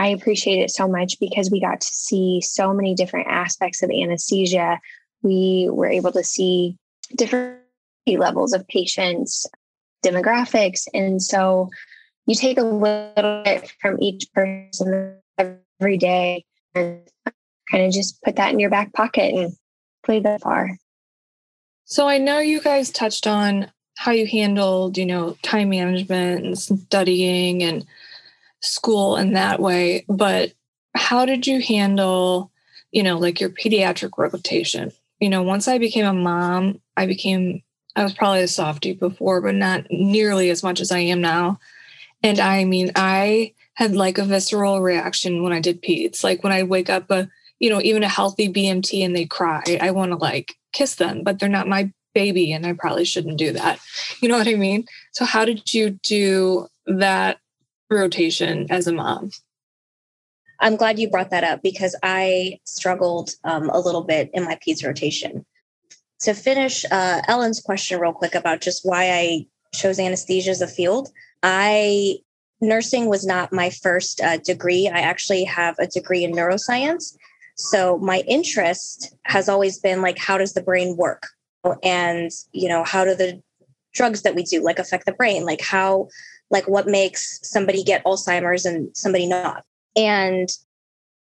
[0.00, 3.90] I appreciate it so much because we got to see so many different aspects of
[3.90, 4.80] anesthesia.
[5.20, 6.78] We were able to see
[7.14, 7.58] different
[8.06, 9.44] levels of patients,
[10.02, 10.88] demographics.
[10.94, 11.68] And so
[12.24, 17.02] you take a little bit from each person every day and
[17.70, 19.52] kind of just put that in your back pocket and
[20.02, 20.78] play that far.
[21.84, 26.58] So I know you guys touched on how you handled, you know, time management and
[26.58, 27.84] studying and
[28.60, 30.52] school in that way, but
[30.94, 32.50] how did you handle,
[32.92, 34.92] you know, like your pediatric rotation?
[35.20, 37.62] You know, once I became a mom, I became,
[37.96, 41.58] I was probably a softie before, but not nearly as much as I am now.
[42.22, 46.22] And I mean, I had like a visceral reaction when I did peds.
[46.22, 49.62] Like when I wake up, a, you know, even a healthy BMT and they cry,
[49.80, 53.38] I want to like kiss them, but they're not my baby and I probably shouldn't
[53.38, 53.80] do that.
[54.20, 54.84] You know what I mean?
[55.12, 57.38] So, how did you do that
[57.90, 59.30] rotation as a mom?
[60.60, 64.56] I'm glad you brought that up because I struggled um, a little bit in my
[64.56, 65.44] peds rotation.
[66.20, 70.66] To finish uh, Ellen's question real quick about just why I chose anesthesia as a
[70.66, 71.08] field,
[71.42, 72.16] I
[72.60, 74.86] nursing was not my first uh, degree.
[74.88, 77.16] I actually have a degree in neuroscience.
[77.56, 81.26] So my interest has always been like, how does the brain work?
[81.82, 83.42] And, you know, how do the
[83.94, 85.44] drugs that we do like affect the brain?
[85.44, 86.08] Like how
[86.50, 89.64] like what makes somebody get Alzheimer's and somebody not.
[89.96, 90.48] And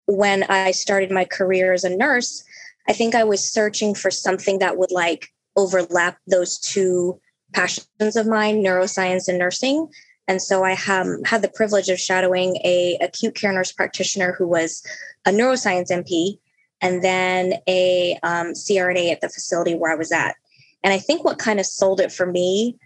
[0.06, 2.42] when I started my career as a nurse,
[2.88, 7.20] I think I was searching for something that would like overlap those two
[7.52, 9.88] passions of mine, neuroscience and nursing.
[10.26, 14.46] And so I have, had the privilege of shadowing a acute care nurse practitioner who
[14.46, 14.82] was
[15.26, 16.38] a neuroscience NP
[16.80, 20.36] and then a um, CRNA at the facility where I was at.
[20.84, 22.78] And I think what kind of sold it for me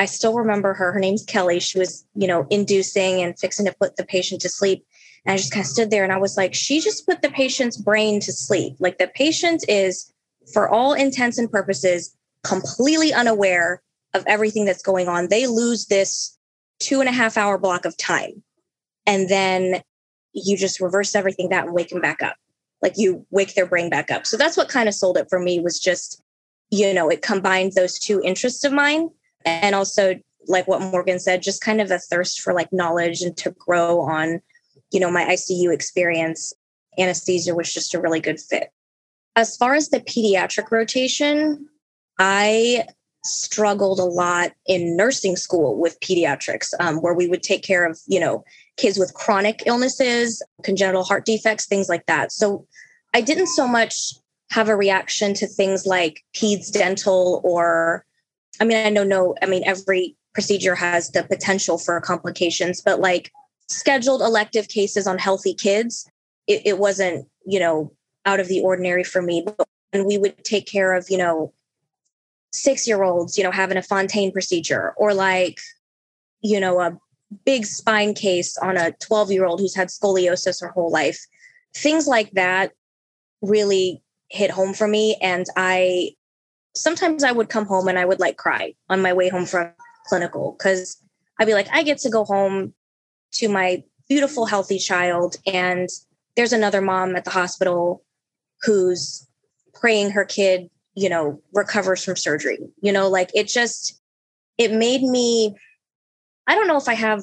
[0.00, 0.92] I still remember her.
[0.92, 1.60] Her name's Kelly.
[1.60, 4.86] She was, you know, inducing and fixing to put the patient to sleep.
[5.26, 7.28] And I just kind of stood there and I was like, she just put the
[7.28, 8.76] patient's brain to sleep.
[8.78, 10.10] Like the patient is,
[10.54, 13.82] for all intents and purposes, completely unaware
[14.14, 15.28] of everything that's going on.
[15.28, 16.34] They lose this
[16.78, 18.42] two and a half hour block of time.
[19.04, 19.82] And then
[20.32, 22.36] you just reverse everything that and wake them back up.
[22.80, 24.26] Like you wake their brain back up.
[24.26, 26.22] So that's what kind of sold it for me was just,
[26.70, 29.10] you know, it combined those two interests of mine
[29.44, 30.14] and also
[30.46, 34.00] like what morgan said just kind of a thirst for like knowledge and to grow
[34.00, 34.40] on
[34.92, 36.52] you know my icu experience.
[36.98, 38.70] Anesthesia was just a really good fit.
[39.36, 41.68] As far as the pediatric rotation
[42.18, 42.84] i
[43.24, 47.98] struggled a lot in nursing school with pediatrics um, where we would take care of
[48.06, 48.42] you know
[48.76, 52.32] kids with chronic illnesses congenital heart defects things like that.
[52.32, 52.66] So
[53.14, 54.12] i didn't so much
[54.50, 58.04] have a reaction to things like peds dental or
[58.60, 63.00] I mean, I know no, I mean, every procedure has the potential for complications, but
[63.00, 63.32] like
[63.68, 66.08] scheduled elective cases on healthy kids,
[66.46, 67.92] it, it wasn't, you know,
[68.26, 69.44] out of the ordinary for me.
[69.92, 71.52] And we would take care of, you know,
[72.52, 75.58] six year olds, you know, having a Fontan procedure or like
[76.42, 76.96] you know, a
[77.44, 81.18] big spine case on a 12 year old who's had scoliosis her whole life.
[81.74, 82.72] Things like that
[83.42, 85.16] really hit home for me.
[85.22, 86.10] And I
[86.80, 89.70] sometimes I would come home and I would like cry on my way home from
[90.06, 90.96] clinical because
[91.38, 92.74] I'd be like, I get to go home
[93.32, 95.36] to my beautiful, healthy child.
[95.46, 95.88] And
[96.36, 98.02] there's another mom at the hospital
[98.62, 99.26] who's
[99.74, 102.58] praying her kid, you know, recovers from surgery.
[102.80, 104.00] You know, like it just,
[104.58, 105.54] it made me,
[106.46, 107.22] I don't know if I have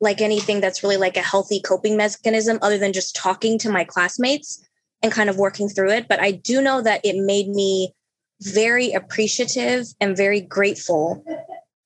[0.00, 3.84] like anything that's really like a healthy coping mechanism other than just talking to my
[3.84, 4.64] classmates
[5.02, 6.08] and kind of working through it.
[6.08, 7.94] But I do know that it made me
[8.42, 11.24] very appreciative and very grateful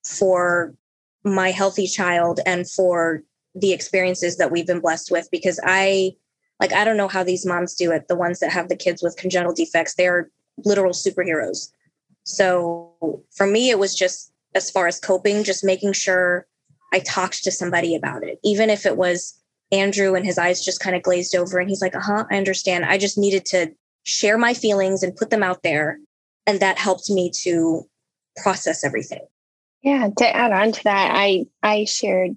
[0.05, 0.75] for
[1.25, 3.23] my healthy child and for
[3.55, 6.13] the experiences that we've been blessed with because I
[6.61, 9.03] like I don't know how these moms do it the ones that have the kids
[9.03, 10.31] with congenital defects they're
[10.65, 11.71] literal superheroes.
[12.25, 16.47] So for me it was just as far as coping just making sure
[16.93, 18.39] I talked to somebody about it.
[18.45, 19.39] Even if it was
[19.71, 22.85] Andrew and his eyes just kind of glazed over and he's like uh-huh I understand.
[22.85, 23.73] I just needed to
[24.05, 25.99] share my feelings and put them out there
[26.47, 27.89] and that helped me to
[28.37, 29.27] process everything.
[29.83, 32.37] Yeah to add on to that i i shared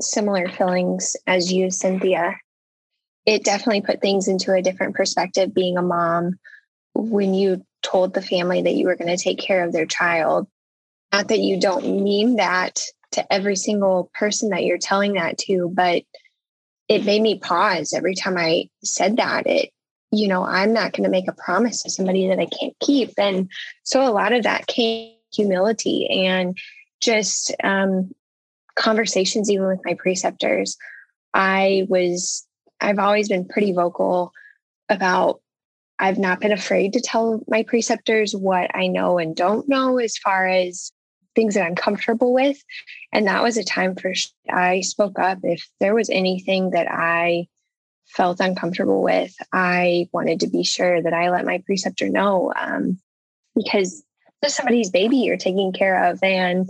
[0.00, 2.36] similar feelings as you cynthia.
[3.24, 6.38] It definitely put things into a different perspective being a mom
[6.94, 10.48] when you told the family that you were going to take care of their child.
[11.12, 12.80] Not that you don't mean that
[13.12, 16.02] to every single person that you're telling that to but
[16.88, 19.46] it made me pause every time i said that.
[19.46, 19.70] It
[20.12, 23.12] you know, I'm not going to make a promise to somebody that I can't keep.
[23.16, 23.50] And
[23.82, 26.56] so a lot of that came humility and
[27.00, 28.12] just um,
[28.76, 30.76] conversations, even with my preceptors.
[31.32, 32.46] I was,
[32.78, 34.32] I've always been pretty vocal
[34.90, 35.40] about,
[35.98, 40.18] I've not been afraid to tell my preceptors what I know and don't know as
[40.18, 40.92] far as
[41.34, 42.62] things that I'm comfortable with.
[43.12, 44.12] And that was a time for
[44.50, 47.46] I spoke up if there was anything that I
[48.06, 52.98] felt uncomfortable with, I wanted to be sure that I let my preceptor know um,
[53.54, 54.02] because
[54.40, 56.68] there's somebody's baby you're taking care of, and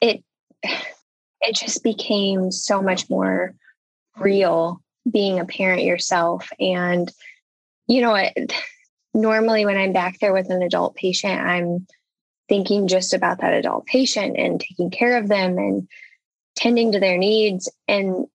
[0.00, 0.22] it
[0.62, 3.54] it just became so much more
[4.18, 6.50] real being a parent yourself.
[6.58, 7.10] And
[7.86, 8.52] you know, it,
[9.12, 11.86] normally when I'm back there with an adult patient, I'm
[12.48, 15.88] thinking just about that adult patient and taking care of them and
[16.56, 18.26] tending to their needs and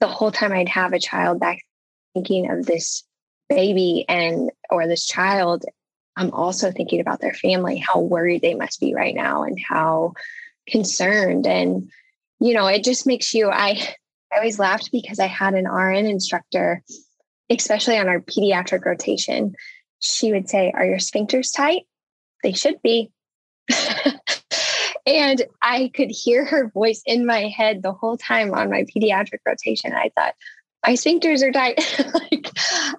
[0.00, 1.62] the whole time I'd have a child back
[2.14, 3.04] thinking of this
[3.48, 5.64] baby and or this child
[6.16, 10.12] i'm also thinking about their family how worried they must be right now and how
[10.68, 11.46] concerned.
[11.46, 11.90] And
[12.40, 13.78] you know it just makes you i
[14.32, 16.82] i always laughed because i had an rn instructor
[17.50, 19.54] especially on our pediatric rotation.
[20.00, 21.82] She would say are your sphincters tight?
[22.42, 23.10] They should be.
[25.04, 29.40] And i could hear her voice in my head the whole time on my pediatric
[29.44, 29.92] rotation.
[29.92, 30.34] I thought
[30.84, 31.78] my sphincters are tight.
[32.14, 32.50] like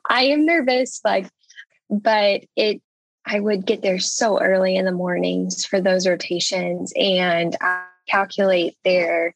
[0.10, 1.28] I am nervous, like,
[1.90, 2.82] but it
[3.26, 8.76] I would get there so early in the mornings for those rotations and I calculate
[8.84, 9.34] their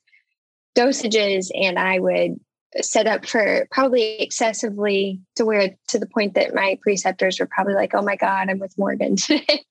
[0.76, 2.40] dosages and I would
[2.82, 7.74] set up for probably excessively to where to the point that my preceptors were probably
[7.74, 9.64] like, oh my God, I'm with Morgan today.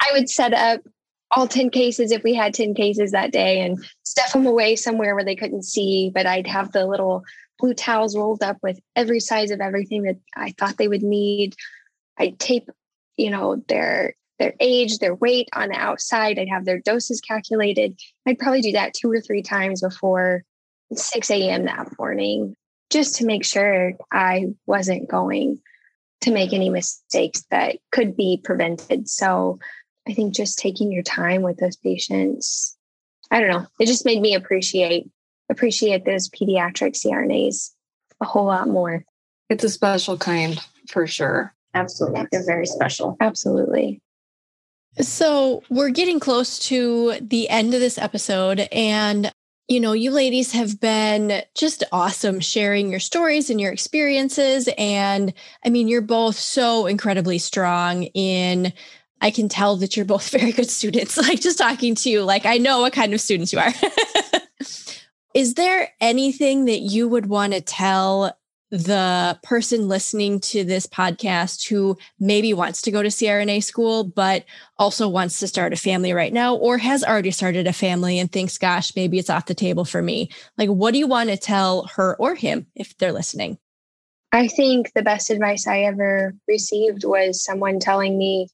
[0.00, 0.80] I would set up
[1.30, 5.14] all 10 cases if we had 10 cases that day and stuff them away somewhere
[5.14, 6.10] where they couldn't see.
[6.14, 7.24] But I'd have the little
[7.58, 11.54] blue towels rolled up with every size of everything that I thought they would need.
[12.18, 12.68] I'd tape,
[13.16, 16.38] you know, their their age, their weight on the outside.
[16.38, 17.98] I'd have their doses calculated.
[18.26, 20.42] I'd probably do that two or three times before
[20.92, 21.64] 6 a.m.
[21.66, 22.56] that morning,
[22.90, 25.60] just to make sure I wasn't going
[26.22, 29.08] to make any mistakes that could be prevented.
[29.08, 29.58] So
[30.08, 32.76] I think just taking your time with those patients,
[33.30, 35.08] I don't know, it just made me appreciate
[35.50, 37.70] appreciate those pediatric CRNAs
[38.20, 39.04] a whole lot more.
[39.50, 41.54] It's a special kind for sure.
[41.74, 42.26] Absolutely.
[42.30, 43.16] They're very special.
[43.20, 44.00] Absolutely.
[45.00, 48.68] So we're getting close to the end of this episode.
[48.70, 49.32] And,
[49.66, 54.68] you know, you ladies have been just awesome sharing your stories and your experiences.
[54.78, 55.34] And
[55.64, 58.72] I mean, you're both so incredibly strong in.
[59.20, 61.16] I can tell that you're both very good students.
[61.24, 63.72] Like just talking to you, like I know what kind of students you are.
[65.34, 68.38] Is there anything that you would want to tell
[68.70, 74.44] the person listening to this podcast who maybe wants to go to CRNA school, but
[74.78, 78.30] also wants to start a family right now, or has already started a family and
[78.30, 80.30] thinks, gosh, maybe it's off the table for me?
[80.56, 83.58] Like, what do you want to tell her or him if they're listening?
[84.32, 88.48] I think the best advice I ever received was someone telling me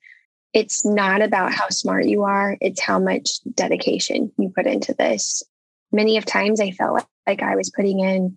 [0.52, 5.42] it's not about how smart you are, it's how much dedication you put into this
[5.92, 8.36] many of times I felt like, I was putting in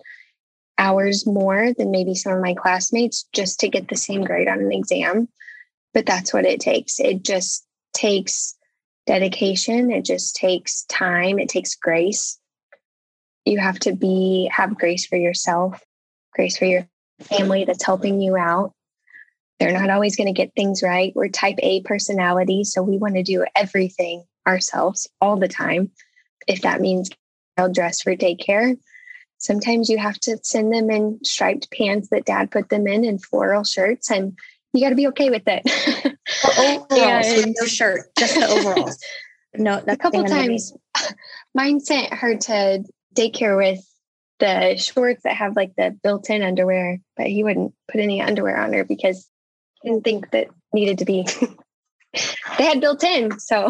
[0.78, 4.60] hours more than maybe some of my classmates just to get the same grade on
[4.60, 5.28] an exam.
[5.94, 7.00] But that's what it takes.
[7.00, 8.56] It just takes
[9.08, 12.40] dedication, it just takes time, it takes grace.
[13.46, 15.82] You have to be have grace for yourself,
[16.34, 16.88] grace for your
[17.20, 18.74] family that's helping you out.
[19.60, 21.14] They're not always going to get things right.
[21.16, 25.92] We're type A personality, so we want to do everything ourselves all the time.
[26.48, 27.10] If that means
[27.72, 28.78] dress for daycare,
[29.38, 33.24] sometimes you have to send them in striped pants that dad put them in and
[33.24, 34.38] floral shirts and
[34.74, 35.64] you got to be okay with it.
[36.58, 38.98] Overalls with no shirt just the overalls.
[39.56, 40.74] No a couple times
[41.54, 42.84] mine sent her to
[43.16, 43.80] daycare with
[44.40, 48.74] the shorts that have like the built-in underwear but he wouldn't put any underwear on
[48.74, 49.30] her because
[49.82, 51.28] he didn't think that needed to be.
[52.58, 53.70] They had built in so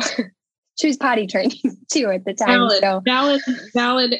[0.79, 1.59] she was potty training
[1.91, 3.01] too at the time valid so.
[3.05, 3.41] valid
[3.73, 4.15] valid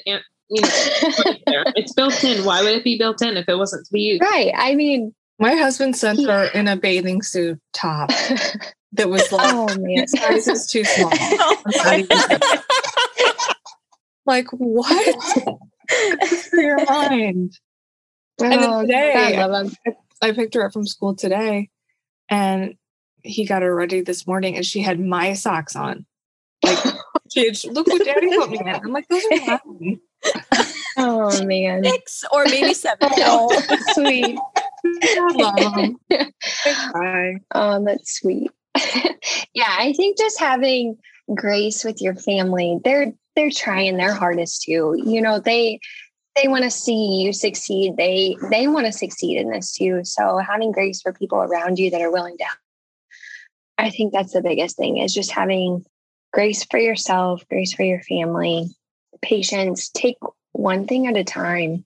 [0.50, 0.68] you know,
[1.76, 2.46] it's built in.
[2.46, 4.22] Why would it be built in if it wasn't to be used?
[4.22, 4.54] Right.
[4.56, 8.10] I mean, my husband sent he, her in a bathing suit top
[8.94, 11.12] that was like, oh man, size is too small.
[11.14, 11.62] Oh
[14.26, 15.26] like what?
[16.50, 17.58] for your mind.
[18.42, 19.70] Oh, and oh, today, I,
[20.22, 21.70] I picked her up from school today,
[22.30, 22.76] and
[23.22, 26.06] he got her ready this morning, and she had my socks on.
[26.64, 26.96] Like,
[27.32, 28.68] kids, look what Daddy put me in.
[28.68, 30.00] I'm like, those are mine
[30.98, 31.84] oh man.
[31.84, 33.10] Six or maybe seven.
[33.18, 33.50] oh,
[33.94, 34.38] sweet.
[36.70, 37.40] Hi.
[37.56, 38.52] Oh, that's sweet.
[39.54, 40.98] yeah, I think just having
[41.34, 44.96] grace with your family, they're they're trying their hardest too.
[44.98, 45.80] You know, they
[46.36, 47.96] they want to see you succeed.
[47.98, 50.02] They they want to succeed in this too.
[50.04, 52.58] So having grace for people around you that are willing to help,
[53.78, 55.86] I think that's the biggest thing is just having
[56.34, 58.76] grace for yourself, grace for your family,
[59.22, 60.18] patience, take
[60.52, 61.86] one thing at a time.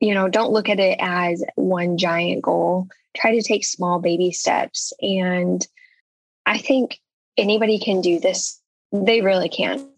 [0.00, 2.88] You know, don't look at it as one giant goal.
[3.16, 4.92] Try to take small baby steps.
[5.00, 5.66] And
[6.44, 7.00] I think
[7.38, 8.60] anybody can do this.
[8.92, 9.88] They really can.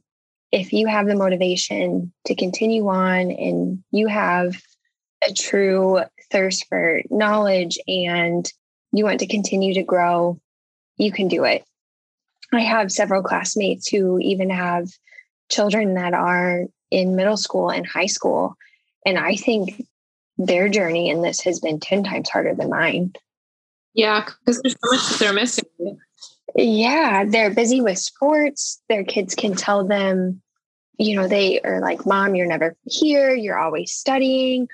[0.52, 4.54] If you have the motivation to continue on and you have
[5.28, 8.50] a true thirst for knowledge and
[8.92, 10.40] you want to continue to grow,
[10.96, 11.64] you can do it.
[12.52, 14.88] I have several classmates who even have
[15.50, 18.56] children that are in middle school and high school.
[19.04, 19.84] And I think
[20.38, 23.12] their journey in this has been 10 times harder than mine.
[23.94, 25.98] Yeah, because there's so much that they're missing.
[26.54, 28.80] Yeah, they're busy with sports.
[28.88, 30.40] Their kids can tell them,
[30.98, 33.34] you know, they are like, Mom, you're never here.
[33.34, 34.68] You're always studying.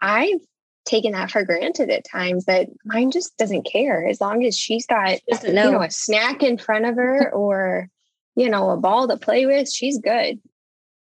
[0.00, 0.40] I've
[0.86, 4.86] taken that for granted at times that mine just doesn't care as long as she's
[4.86, 7.90] got, you know, a snack in front of her or
[8.36, 10.38] you know, a ball to play with, she's good.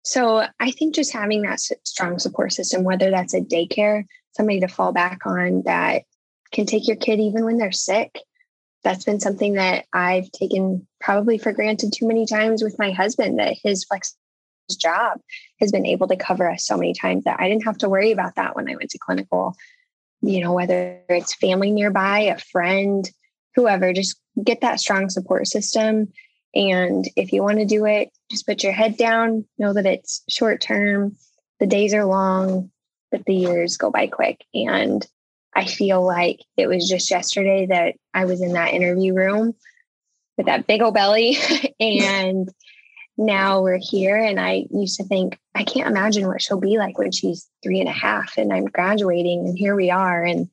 [0.04, 4.04] So I think just having that strong support system, whether that's a daycare,
[4.34, 6.04] somebody to fall back on that
[6.52, 8.20] can take your kid even when they're sick.
[8.84, 13.40] That's been something that I've taken probably for granted too many times with my husband
[13.40, 14.18] that his flex
[14.76, 15.20] job
[15.60, 18.12] has been able to cover us so many times that I didn't have to worry
[18.12, 19.56] about that when I went to clinical.
[20.22, 23.10] You know, whether it's family nearby, a friend,
[23.56, 26.08] whoever, just get that strong support system
[26.54, 30.24] and if you want to do it, just put your head down, know that it's
[30.28, 31.16] short term,
[31.60, 32.72] the days are long,
[33.12, 34.44] but the years go by quick.
[34.54, 35.06] And
[35.56, 39.54] I feel like it was just yesterday that I was in that interview room
[40.38, 41.38] with that big old belly.
[41.80, 42.50] and
[43.18, 44.18] now we're here.
[44.18, 47.80] And I used to think, I can't imagine what she'll be like when she's three
[47.80, 49.48] and a half and I'm graduating.
[49.48, 50.24] And here we are.
[50.24, 50.50] And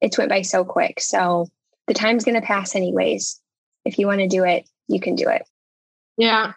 [0.00, 1.00] it's went by so quick.
[1.00, 1.48] So
[1.86, 3.40] the time's going to pass anyways.
[3.84, 5.42] If you want to do it, you can do it.
[6.16, 6.52] Yeah.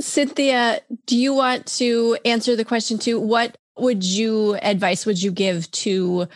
[0.00, 3.20] Cynthia, do you want to answer the question too?
[3.20, 6.26] What would you advice would you give to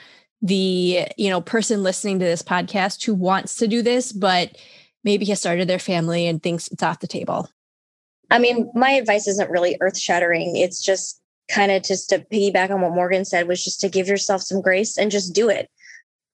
[0.43, 4.57] the, you know, person listening to this podcast who wants to do this but
[5.03, 7.49] maybe has started their family and thinks it's off the table?
[8.31, 10.57] I mean, my advice isn't really earth-shattering.
[10.57, 11.21] It's just
[11.51, 14.61] kind of just to piggyback on what Morgan said was just to give yourself some
[14.61, 15.69] grace and just do it.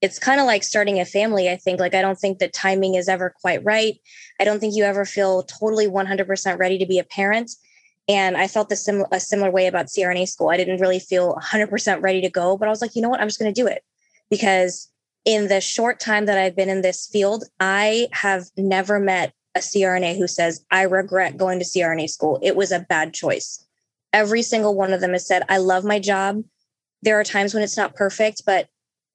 [0.00, 1.80] It's kind of like starting a family i think.
[1.80, 3.98] Like i don't think the timing is ever quite right.
[4.40, 7.50] I don't think you ever feel totally 100% ready to be a parent.
[8.08, 10.48] And i felt the sim- a similar way about crna school.
[10.48, 13.20] I didn't really feel 100% ready to go but i was like you know what?
[13.20, 13.82] I'm just going to do it.
[14.30, 14.88] Because
[15.24, 19.60] in the short time that i've been in this field i have never met a
[19.60, 23.64] crna who says i regret going to crna school it was a bad choice
[24.12, 26.42] every single one of them has said i love my job
[27.02, 28.68] there are times when it's not perfect but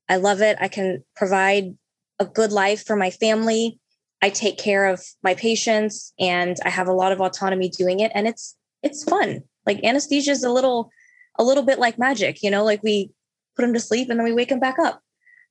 [0.09, 0.57] I love it.
[0.59, 1.75] I can provide
[2.19, 3.79] a good life for my family.
[4.21, 8.11] I take care of my patients and I have a lot of autonomy doing it
[8.15, 9.41] and it's it's fun.
[9.65, 10.91] Like anesthesia is a little,
[11.39, 13.09] a little bit like magic, you know, like we
[13.55, 15.01] put them to sleep and then we wake them back up.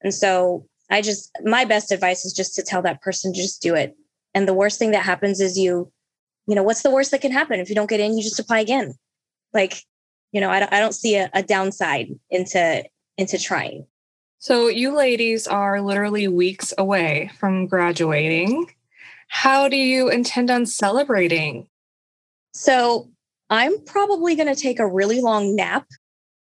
[0.02, 3.60] And so I just, my best advice is just to tell that person, to just
[3.60, 3.96] do it.
[4.34, 5.90] And the worst thing that happens is you,
[6.46, 7.60] you know, what's the worst that can happen?
[7.60, 8.94] If you don't get in, you just apply again.
[9.52, 9.82] Like,
[10.32, 12.84] you know, I don't, I don't see a, a downside into,
[13.16, 13.86] into trying.
[14.38, 18.70] So, you ladies are literally weeks away from graduating.
[19.28, 21.66] How do you intend on celebrating?
[22.52, 23.10] So,
[23.48, 25.86] I'm probably going to take a really long nap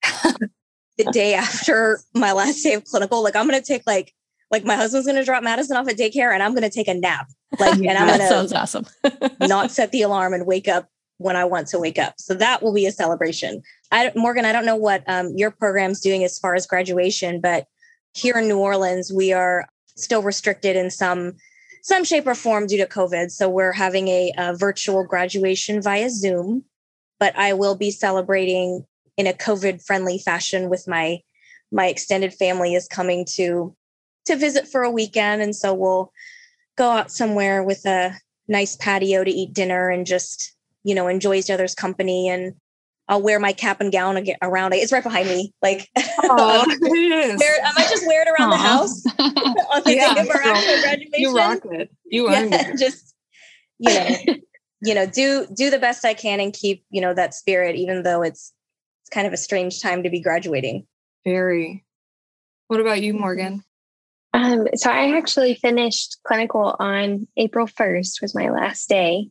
[0.98, 3.24] the day after my last day of clinical.
[3.24, 4.14] Like, I'm going to take like,
[4.52, 6.88] like my husband's going to drop Madison off at daycare and I'm going to take
[6.88, 7.28] a nap.
[7.60, 8.86] Like, and I'm that going sounds awesome.
[9.42, 10.88] not set the alarm and wake up
[11.18, 12.16] when I want to wake up.
[12.18, 13.62] So that will be a celebration.
[13.92, 17.68] I, Morgan, I don't know what um, your program's doing as far as graduation, but
[18.14, 21.34] here in New Orleans, we are still restricted in some
[21.82, 23.32] some shape or form due to COVID.
[23.32, 26.66] So we're having a, a virtual graduation via Zoom,
[27.20, 28.86] but I will be celebrating
[29.18, 31.20] in a COVID friendly fashion with my
[31.72, 33.76] my extended family is coming to
[34.26, 36.12] to visit for a weekend, and so we'll
[36.80, 38.16] go out somewhere with a
[38.48, 42.56] nice patio to eat dinner and just you know enjoy each other's company and
[43.10, 44.74] I'll wear my cap and gown around.
[44.76, 45.52] It's right behind me.
[45.64, 47.40] Like, Oh, it is.
[47.40, 50.44] wear, I might just wear it around the house on the Yeah, day of our
[50.44, 51.12] so actual graduation.
[51.18, 51.90] You rock it.
[52.06, 52.78] You earned yeah, it.
[52.78, 53.16] just
[53.80, 54.36] you know,
[54.84, 58.04] you know, do do the best I can and keep you know that spirit, even
[58.04, 58.54] though it's
[59.02, 60.86] it's kind of a strange time to be graduating.
[61.26, 61.84] Very.
[62.68, 63.22] What about you, mm-hmm.
[63.22, 63.64] Morgan?
[64.34, 69.30] Um, so I actually finished clinical on April 1st was my last day.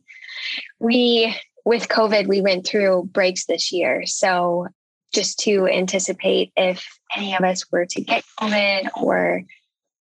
[0.79, 1.35] We
[1.65, 4.05] with COVID, we went through breaks this year.
[4.05, 4.67] So
[5.13, 6.85] just to anticipate if
[7.15, 9.43] any of us were to get COVID or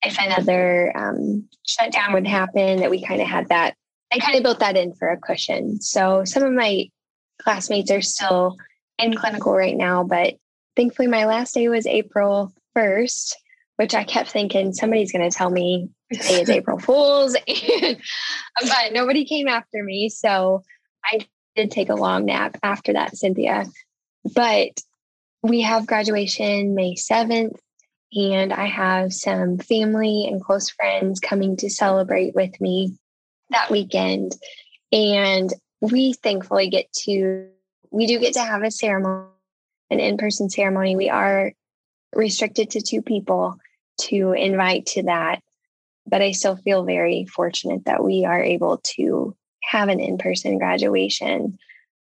[0.03, 3.75] if another um, shutdown would happen, that we kind of had that.
[4.11, 5.81] I kind of built that in for a cushion.
[5.81, 6.89] So some of my
[7.41, 8.55] classmates are still
[8.99, 10.35] in clinical right now, but
[10.75, 13.33] thankfully my last day was April 1st
[13.77, 17.97] which I kept thinking somebody's going to tell me today is April Fool's, and,
[18.61, 20.09] but nobody came after me.
[20.09, 20.63] So
[21.05, 23.65] I did take a long nap after that, Cynthia.
[24.35, 24.79] But
[25.43, 27.57] we have graduation May 7th,
[28.13, 32.97] and I have some family and close friends coming to celebrate with me
[33.51, 34.35] that weekend.
[34.91, 37.47] And we thankfully get to,
[37.91, 39.27] we do get to have a ceremony,
[39.91, 40.95] an in person ceremony.
[40.95, 41.53] We are
[42.15, 43.59] restricted to two people
[44.01, 45.41] to invite to that.
[46.05, 50.57] But I still feel very fortunate that we are able to have an in person
[50.57, 51.57] graduation.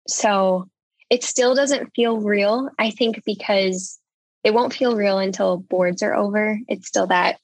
[0.08, 0.68] So
[1.10, 4.00] it still doesn't feel real, I think, because
[4.44, 6.60] it won't feel real until boards are over.
[6.68, 7.38] It's still that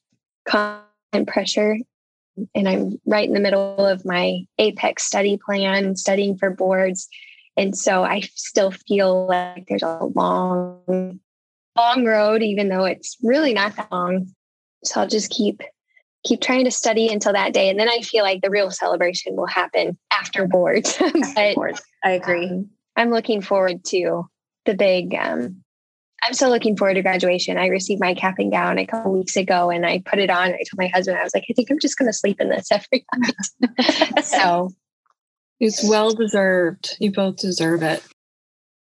[0.46, 1.76] constant pressure.
[2.54, 7.08] And I'm right in the middle of my APEX study plan, studying for boards.
[7.56, 11.20] And so I still feel like there's a long,
[11.76, 14.32] long road, even though it's really not that long.
[14.84, 15.62] So I'll just keep
[16.24, 17.68] keep trying to study until that day.
[17.68, 20.98] And then I feel like the real celebration will happen after boards.
[21.34, 21.82] but Boards.
[22.04, 22.46] I agree.
[22.46, 24.28] um, I'm looking forward to
[24.66, 25.62] the big um
[26.22, 27.58] I'm still looking forward to graduation.
[27.58, 30.48] I received my cap and gown a couple weeks ago and I put it on.
[30.48, 32.72] I told my husband, I was like, I think I'm just gonna sleep in this
[32.72, 34.24] every night.
[34.24, 34.70] so
[35.60, 36.96] It's well deserved.
[36.98, 38.02] You both deserve it.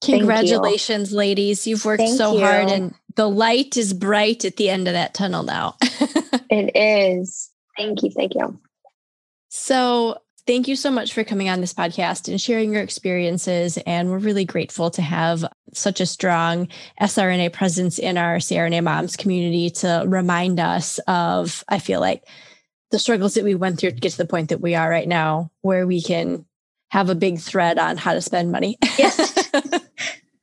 [0.00, 0.18] Thank you.
[0.18, 1.66] Congratulations, ladies.
[1.66, 5.12] You've worked Thank so hard and the light is bright at the end of that
[5.12, 5.76] tunnel now.
[5.82, 7.50] it is.
[7.76, 8.10] Thank you.
[8.10, 8.60] Thank you.
[9.48, 13.76] So, thank you so much for coming on this podcast and sharing your experiences.
[13.86, 15.44] And we're really grateful to have
[15.74, 16.68] such a strong
[17.00, 22.24] SRNA presence in our CRNA moms community to remind us of, I feel like,
[22.90, 25.08] the struggles that we went through to get to the point that we are right
[25.08, 26.46] now, where we can
[26.90, 28.78] have a big thread on how to spend money.
[28.96, 29.34] Yes.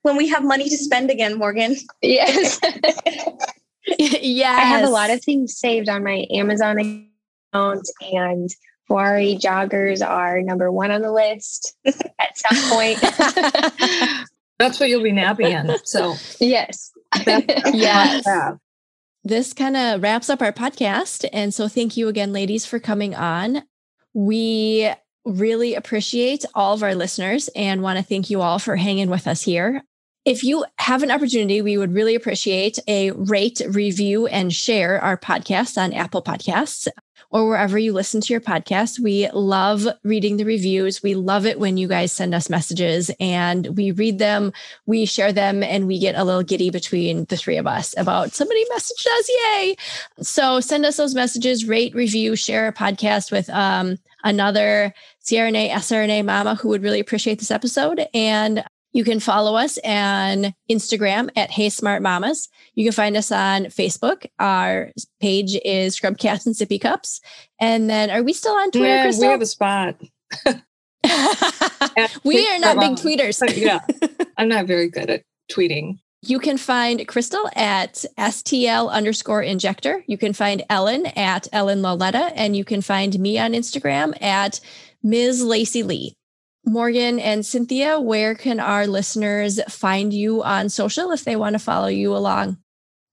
[0.01, 1.76] when we have money to spend again, Morgan.
[2.01, 2.60] Yes.
[3.97, 4.51] yeah.
[4.51, 7.10] I have a lot of things saved on my Amazon
[7.53, 8.49] account and
[8.89, 12.99] Vuori joggers are number one on the list at some point.
[14.60, 15.76] That's what you'll be napping in.
[15.84, 16.91] So yes.
[17.26, 18.26] Yes.
[19.24, 21.28] this kind of wraps up our podcast.
[21.34, 23.64] And so thank you again, ladies, for coming on.
[24.14, 24.93] We
[25.26, 29.28] really appreciate all of our listeners and want to thank you all for hanging with
[29.28, 29.84] us here.
[30.23, 35.17] If you have an opportunity, we would really appreciate a rate, review, and share our
[35.17, 36.88] podcast on Apple Podcasts
[37.30, 38.99] or wherever you listen to your podcast.
[38.99, 41.03] We love reading the reviews.
[41.03, 44.53] We love it when you guys send us messages and we read them,
[44.86, 48.34] we share them, and we get a little giddy between the three of us about
[48.34, 49.30] somebody messaged us.
[49.30, 49.76] Yay.
[50.21, 54.93] So send us those messages, rate, review, share a podcast with um, another
[55.26, 58.05] CRNA, SRNA mama who would really appreciate this episode.
[58.13, 62.47] And You can follow us on Instagram at Hey Smart Mamas.
[62.76, 64.26] You can find us on Facebook.
[64.39, 67.19] Our page is Scrub Caps and Sippy Cups.
[67.59, 69.28] And then are we still on Twitter, Yeah, Crystal?
[69.28, 70.01] we have a spot.
[72.23, 73.41] we are not big tweeters.
[73.57, 73.80] yeah,
[74.38, 75.99] I'm not very good at tweeting.
[76.28, 80.03] You can find Crystal at STL underscore injector.
[80.07, 84.59] You can find Ellen at Ellen Loletta, and you can find me on Instagram at
[85.03, 85.43] Ms.
[85.43, 86.13] Lacey Lee.
[86.65, 91.59] Morgan and Cynthia, where can our listeners find you on social if they want to
[91.59, 92.57] follow you along?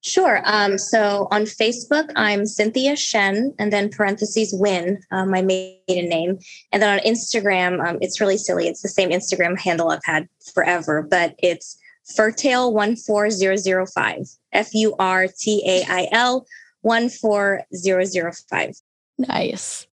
[0.00, 0.40] Sure.
[0.46, 6.38] Um, so on Facebook, I'm Cynthia Shen, and then parentheses Win, uh, my maiden name.
[6.72, 8.68] And then on Instagram, um, it's really silly.
[8.68, 11.76] It's the same Instagram handle I've had forever, but it's
[12.16, 14.36] Furtail14005.
[14.52, 16.46] F U R T A I L
[16.82, 18.74] 14005.
[19.18, 19.86] Nice.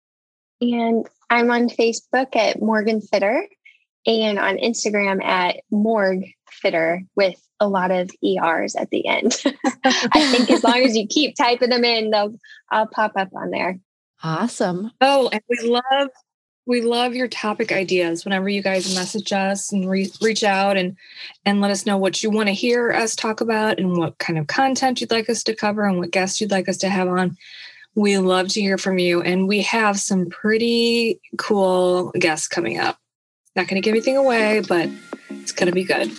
[0.61, 3.47] And I'm on Facebook at Morgan Fitter
[4.07, 9.37] and on Instagram at Morg Fitter with a lot of ERs at the end.
[9.85, 12.35] I think as long as you keep typing them in, they'll
[12.71, 13.79] I'll pop up on there.
[14.21, 14.91] Awesome.
[15.01, 16.09] Oh, and we love
[16.69, 20.95] we love your topic ideas whenever you guys message us and re- reach out and
[21.47, 24.39] and let us know what you want to hear us talk about and what kind
[24.39, 27.09] of content you'd like us to cover and what guests you'd like us to have
[27.09, 27.39] on.
[27.95, 32.99] We love to hear from you and we have some pretty cool guests coming up.
[33.57, 34.91] Not going to give anything away, but
[35.31, 36.13] it's going to be good.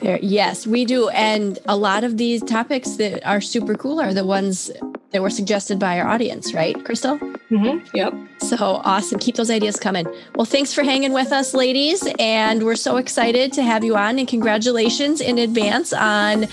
[0.00, 1.08] There, yes, we do.
[1.10, 4.70] And a lot of these topics that are super cool are the ones
[5.10, 7.18] that were suggested by our audience, right, Crystal?
[7.18, 7.96] Mm-hmm.
[7.96, 8.14] Yep.
[8.38, 9.18] So awesome.
[9.18, 10.06] Keep those ideas coming.
[10.36, 12.06] Well, thanks for hanging with us, ladies.
[12.18, 14.18] And we're so excited to have you on.
[14.18, 16.46] And congratulations in advance on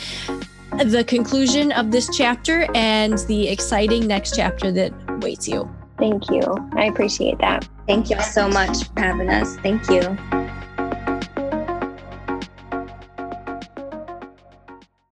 [0.84, 4.92] the conclusion of this chapter and the exciting next chapter that
[5.22, 5.70] waits you.
[5.98, 6.42] Thank you.
[6.74, 7.68] I appreciate that.
[7.88, 9.56] Thank you so much for having us.
[9.58, 10.47] Thank you.